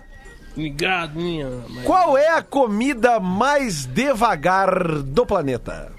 [0.55, 1.49] Ligado, minha.
[1.83, 4.69] Qual é a comida mais devagar
[5.01, 5.91] do planeta?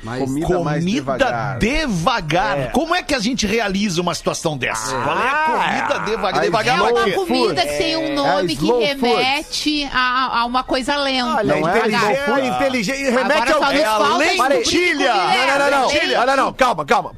[0.00, 1.58] Mas Comida mais Comida devagar.
[1.58, 2.58] devagar.
[2.58, 2.66] É.
[2.66, 4.90] Como é que a gente realiza uma situação dessa?
[5.02, 6.40] Qual é a Ah, comida devagar?
[6.40, 7.10] a Devagar É uma quê?
[7.12, 11.34] comida que tem um nome que slow remete a, a uma coisa lenta.
[11.38, 11.80] Olha, Não é
[12.26, 12.46] food?
[12.46, 13.10] inteligente.
[13.10, 15.12] Remete Agora ao nos é a lentilha.
[15.12, 16.20] que Não, é não, não, não.
[16.20, 17.12] Olha, não, calma, calma.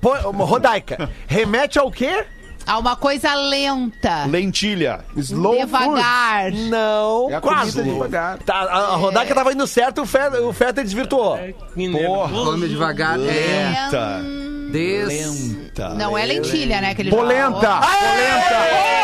[0.44, 1.10] Rodaica.
[1.26, 2.24] Remete ao quê?
[2.70, 4.26] Há uma coisa lenta.
[4.26, 5.00] Lentilha.
[5.16, 6.52] Slow devagar.
[6.52, 7.72] Não, É quase.
[7.72, 8.38] comida devagar.
[8.38, 11.36] Tá, a, a Rodaica tava indo certo e o Fetter, o Fetter desvirtuou.
[11.74, 12.32] Que Porra.
[12.32, 13.18] Come devagar.
[13.18, 13.22] É.
[13.22, 14.22] Lenta.
[14.70, 15.08] Des...
[15.08, 15.88] Lenta.
[15.94, 16.94] Não é lentilha, né?
[16.94, 17.80] Que ele Polenta!
[17.80, 17.90] falou.
[17.90, 19.00] Polenta!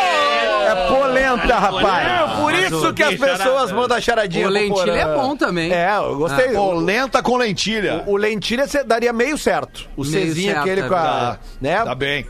[0.67, 2.07] É polenta, rapaz!
[2.07, 4.47] É por isso que as pessoas mandam a charadinha.
[4.47, 5.73] O lentilha é bom também.
[5.73, 6.53] É, eu gostei.
[6.53, 8.03] Polenta com lentilha.
[8.07, 9.89] O, o lentilha você daria meio certo.
[9.97, 10.99] O Meio Czinho certo, aquele é com a.
[11.03, 11.39] Tá.
[11.59, 11.83] Né?
[11.83, 12.25] Tá bem.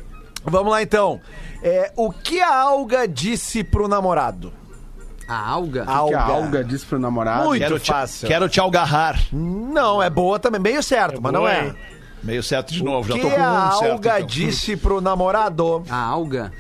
[0.49, 1.19] Vamos lá então.
[1.61, 4.53] É, o que a alga disse pro namorado?
[5.27, 5.81] A alga?
[5.83, 6.19] A Que alga.
[6.19, 7.45] a alga diz pro namorado.
[7.45, 8.27] Muito Quero te, fácil.
[8.27, 9.19] quero te algarrar.
[9.33, 10.61] Não, é boa também.
[10.61, 11.65] Meio certo, mas não boa, é.
[11.65, 11.75] hein?
[12.23, 13.07] Meio certo de O novo.
[13.09, 13.91] Já que tô com a um certo.
[13.91, 14.27] alga então.
[14.27, 15.83] disse pro namorado?
[15.89, 16.51] A alga?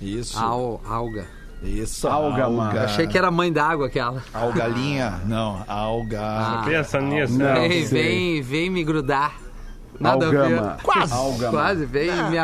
[0.00, 0.38] Isso.
[0.38, 1.26] Al, alga.
[1.62, 2.06] Isso.
[2.06, 2.76] Alga, mano.
[2.78, 4.22] Eu achei que era mãe d'água aquela.
[4.32, 5.20] Algalinha.
[5.24, 6.20] Não, alga.
[6.22, 6.62] Ah.
[6.64, 7.32] Pensa nisso.
[7.36, 7.44] Não.
[7.46, 7.68] né?
[7.68, 8.02] vem, sei.
[8.02, 9.34] vem, vem me grudar.
[9.98, 10.48] Nada a Algama.
[10.76, 10.82] ver.
[10.82, 11.12] Quase.
[11.12, 11.50] Algama.
[11.50, 12.36] Quase, vem me...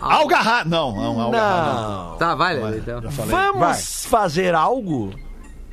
[0.00, 0.68] a- a- Algarrar.
[0.68, 1.74] Não, não, algarrar.
[2.10, 2.16] Não.
[2.16, 3.02] Tá, vai, Lelê, então.
[3.02, 3.30] Já falei.
[3.30, 5.10] Vamos fazer algo?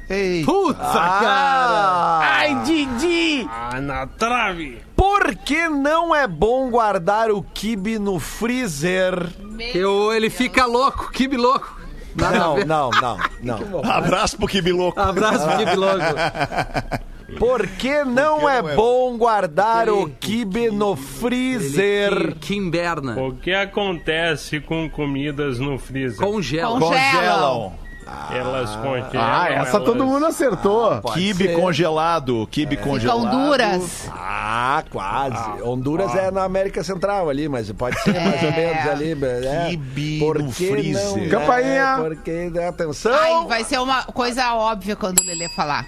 [0.09, 0.43] Ei.
[0.45, 2.19] Puta, cara!
[2.21, 3.49] Ai, Didi!
[3.51, 4.79] Ah, na trave.
[4.95, 9.27] Por que não é bom guardar o kibe no freezer?
[9.73, 11.75] Eu, ele fica louco, kibe louco.
[12.15, 12.65] Nada a Não, ver.
[12.65, 13.91] não, não, não.
[13.91, 14.97] Abraço pro Kibiloco.
[14.99, 15.99] Abraço, kibe louco.
[17.37, 22.35] Por que não não é é bom guardar o kibe no freezer?
[22.49, 23.21] Inverna.
[23.21, 26.25] O que acontece com comidas no freezer?
[26.25, 26.79] Congela.
[26.79, 27.73] Congelam.
[28.31, 29.09] Elas congelam.
[29.15, 29.83] Ah, essa elas...
[29.83, 31.01] todo mundo acertou.
[31.13, 31.59] Kibe ser.
[31.59, 32.47] congelado.
[32.51, 33.19] Kibe Fica congelado.
[33.19, 34.07] Honduras.
[34.11, 35.63] Ah, quase.
[35.63, 39.11] Honduras é na América Central ali, mas pode ser mais ou menos ali.
[39.45, 39.69] É.
[39.69, 41.17] Kibe Por no freezer.
[41.17, 41.29] não?
[41.29, 41.97] Campainha.
[41.99, 45.85] É, porque, atenção, Ai, vai ser uma coisa óbvia quando o Lelê falar.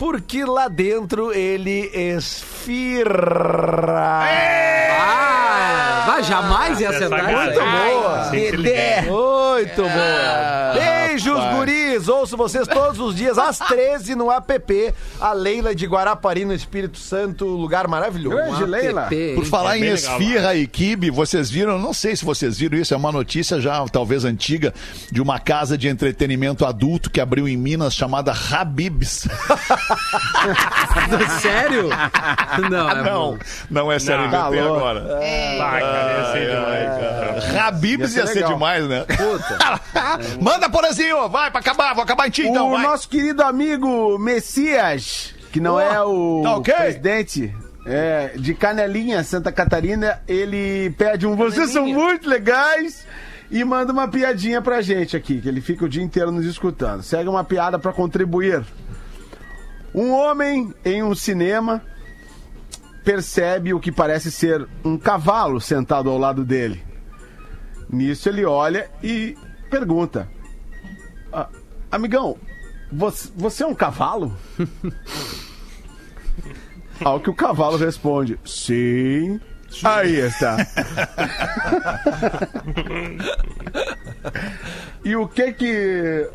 [0.00, 3.04] Porque lá dentro ele esfirra.
[4.98, 7.58] Ah, vai, jamais ia aí.
[7.60, 8.30] Ai, boa.
[9.02, 10.72] Muito boa.
[10.72, 11.54] Beijos, rapaz.
[11.90, 12.08] Guris.
[12.08, 14.94] Ouço vocês todos os dias às 13 no app.
[15.20, 17.44] A Leila de Guarapari, no Espírito Santo.
[17.46, 18.36] Lugar maravilhoso.
[18.36, 19.02] Grande Leila.
[19.08, 19.44] Por hein?
[19.44, 21.78] falar É em bem legal, esfirra e kibe, vocês viram?
[21.78, 24.72] Não sei se vocês viram isso, é uma notícia já talvez antiga
[25.10, 29.26] de uma casa de entretenimento adulto que abriu em Minas chamada Habibs.
[31.40, 31.88] Sério?
[32.70, 33.38] Não, é não,
[33.70, 34.48] não é sério, Não.
[34.48, 34.76] inventei Calor.
[34.76, 35.00] agora.
[35.58, 37.66] Vai, cara, ia ser demais, cara.
[37.68, 38.52] Habibs Ia ia ser ser legal.
[38.54, 39.04] demais, né?
[40.40, 42.82] Manda, Porazinho, vai pra acabar, vou acabar em ti então, o vai.
[42.82, 46.74] nosso querido amigo Messias, que não Oh, é o tá ok?
[46.74, 47.54] presidente
[47.86, 53.06] é, de Canelinha, Santa Catarina, ele pede um Vocês são muito legais
[53.50, 57.02] e manda uma piadinha pra gente aqui, que ele fica o dia inteiro nos escutando.
[57.02, 58.62] Segue uma piada pra contribuir.
[59.94, 61.82] Um homem em um cinema
[63.04, 66.80] percebe o que parece ser um cavalo sentado ao lado dele.
[67.88, 69.36] Nisso ele olha e
[69.68, 70.39] pergunta: "Ah,
[71.90, 72.36] Amigão,
[72.92, 74.36] você, você é um cavalo?
[77.04, 79.40] Ao que o cavalo responde: Sim.
[79.84, 80.56] Aí está.
[85.04, 86.28] e o que que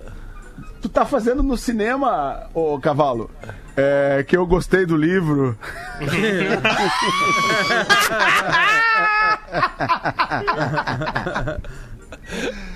[0.81, 3.29] tu tá fazendo no cinema, ô cavalo?
[3.75, 5.59] É que eu gostei do livro.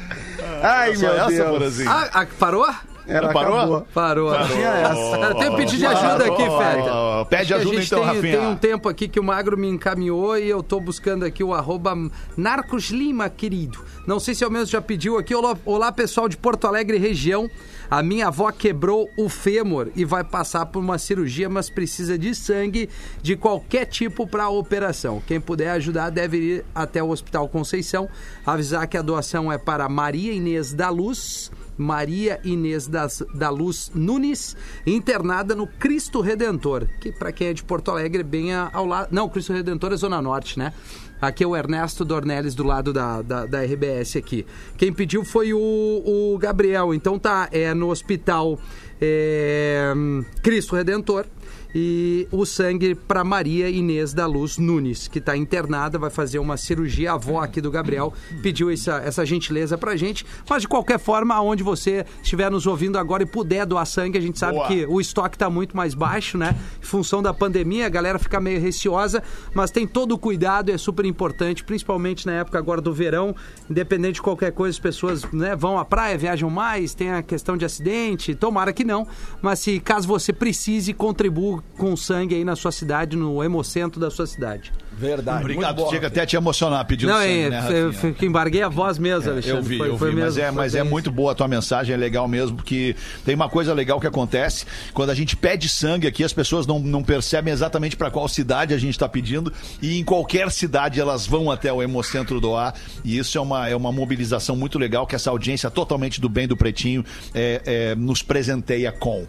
[0.62, 1.88] Ai, Só meu essa, Deus.
[1.88, 2.66] Ah, ah, parou?
[3.10, 3.58] Era, Parou?
[3.58, 3.88] acabou.
[3.92, 4.32] Parou.
[4.46, 5.18] Tinha essa.
[5.18, 7.26] Eu tenho pedido de ajuda aqui, Feta.
[7.28, 8.38] Pede ajuda a gente então, tem, Rafinha.
[8.38, 11.52] tem um tempo aqui que o Magro me encaminhou e eu tô buscando aqui o
[11.52, 11.98] arroba
[12.38, 13.80] Narcos Lima, querido.
[14.06, 15.34] Não sei se é o mesmo que já pediu aqui.
[15.34, 17.50] Olá, olá, pessoal de Porto Alegre região.
[17.90, 22.36] A minha avó quebrou o fêmur e vai passar por uma cirurgia, mas precisa de
[22.36, 22.88] sangue
[23.22, 25.22] de qualquer tipo para a operação.
[25.26, 28.08] Quem puder ajudar deve ir até o Hospital Conceição.
[28.46, 31.52] Avisar que a doação é para Maria Inês da Luz.
[31.80, 34.56] Maria Inês das, da Luz Nunes,
[34.86, 39.08] internada no Cristo Redentor, que para quem é de Porto Alegre, bem a- ao lado.
[39.12, 40.74] Não, Cristo Redentor é Zona Norte, né?
[41.22, 44.46] Aqui é o Ernesto Dornelles do lado da, da, da RBS aqui.
[44.78, 46.94] Quem pediu foi o, o Gabriel.
[46.94, 48.60] Então tá, é no hospital
[49.02, 49.94] é,
[50.42, 51.26] Cristo Redentor.
[51.74, 56.58] E o sangue para Maria Inês da Luz Nunes, que está internada, vai fazer uma
[56.58, 57.12] cirurgia.
[57.12, 60.26] A avó aqui do Gabriel pediu essa, essa gentileza pra gente.
[60.50, 64.22] Mas de qualquer forma, aonde você estiver nos ouvindo agora e puder doar sangue, a
[64.22, 64.68] gente sabe Boa.
[64.68, 66.56] que o estoque está muito mais baixo, né?
[66.82, 69.22] Em função da pandemia, a galera fica meio receosa,
[69.54, 73.36] mas tem todo o cuidado, é super importante, principalmente na época agora do verão.
[73.70, 77.56] Independente de qualquer coisa, as pessoas né, vão à praia, viajam mais, tem a questão
[77.56, 79.08] de acidente, tomara que não.
[79.42, 81.39] Mas se caso você precise, contribua
[81.78, 84.72] com sangue aí na sua cidade, no hemocentro da sua cidade.
[85.00, 85.40] Verdade.
[85.40, 88.98] Obrigado, chega até a te emocionar pedindo Não, sangue, é, né, eu, embarguei a voz
[88.98, 89.58] mesmo, Alexandre.
[89.58, 91.36] Eu vi, Foi- eu foi vi, mas, mesmo, é, mas é bem muito boa a
[91.36, 92.96] tua mensagem, é legal mesmo, porque
[93.26, 96.80] tem uma coisa legal que acontece, quando a gente pede sangue aqui, as pessoas não,
[96.80, 101.26] não percebem exatamente para qual cidade a gente está pedindo, e em qualquer cidade elas
[101.26, 102.74] vão até o Hemocentro doar,
[103.06, 106.46] e isso é uma, é uma mobilização muito legal, que essa audiência totalmente do bem
[106.46, 109.26] do Pretinho é, é, nos presenteia com.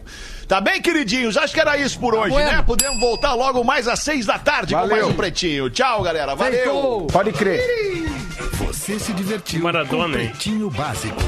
[0.49, 1.37] Tá bem, queridinhos?
[1.37, 2.51] Acho que era isso por hoje, bueno.
[2.51, 2.61] né?
[2.63, 4.97] Podemos voltar logo mais às seis da tarde com Valeu.
[4.97, 5.60] mais um Pretinho.
[5.69, 6.35] Tchau, galera.
[6.35, 7.01] Valeu!
[7.01, 7.13] Feito!
[7.13, 7.61] Pode crer.
[8.55, 10.29] Você se divertiu Maradona, com hein?
[10.29, 11.21] Pretinho Básico.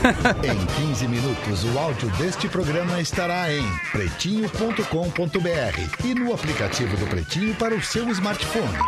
[0.42, 3.62] em 15 minutos, o áudio deste programa estará em
[3.92, 8.78] pretinho.com.br e no aplicativo do Pretinho para o seu smartphone.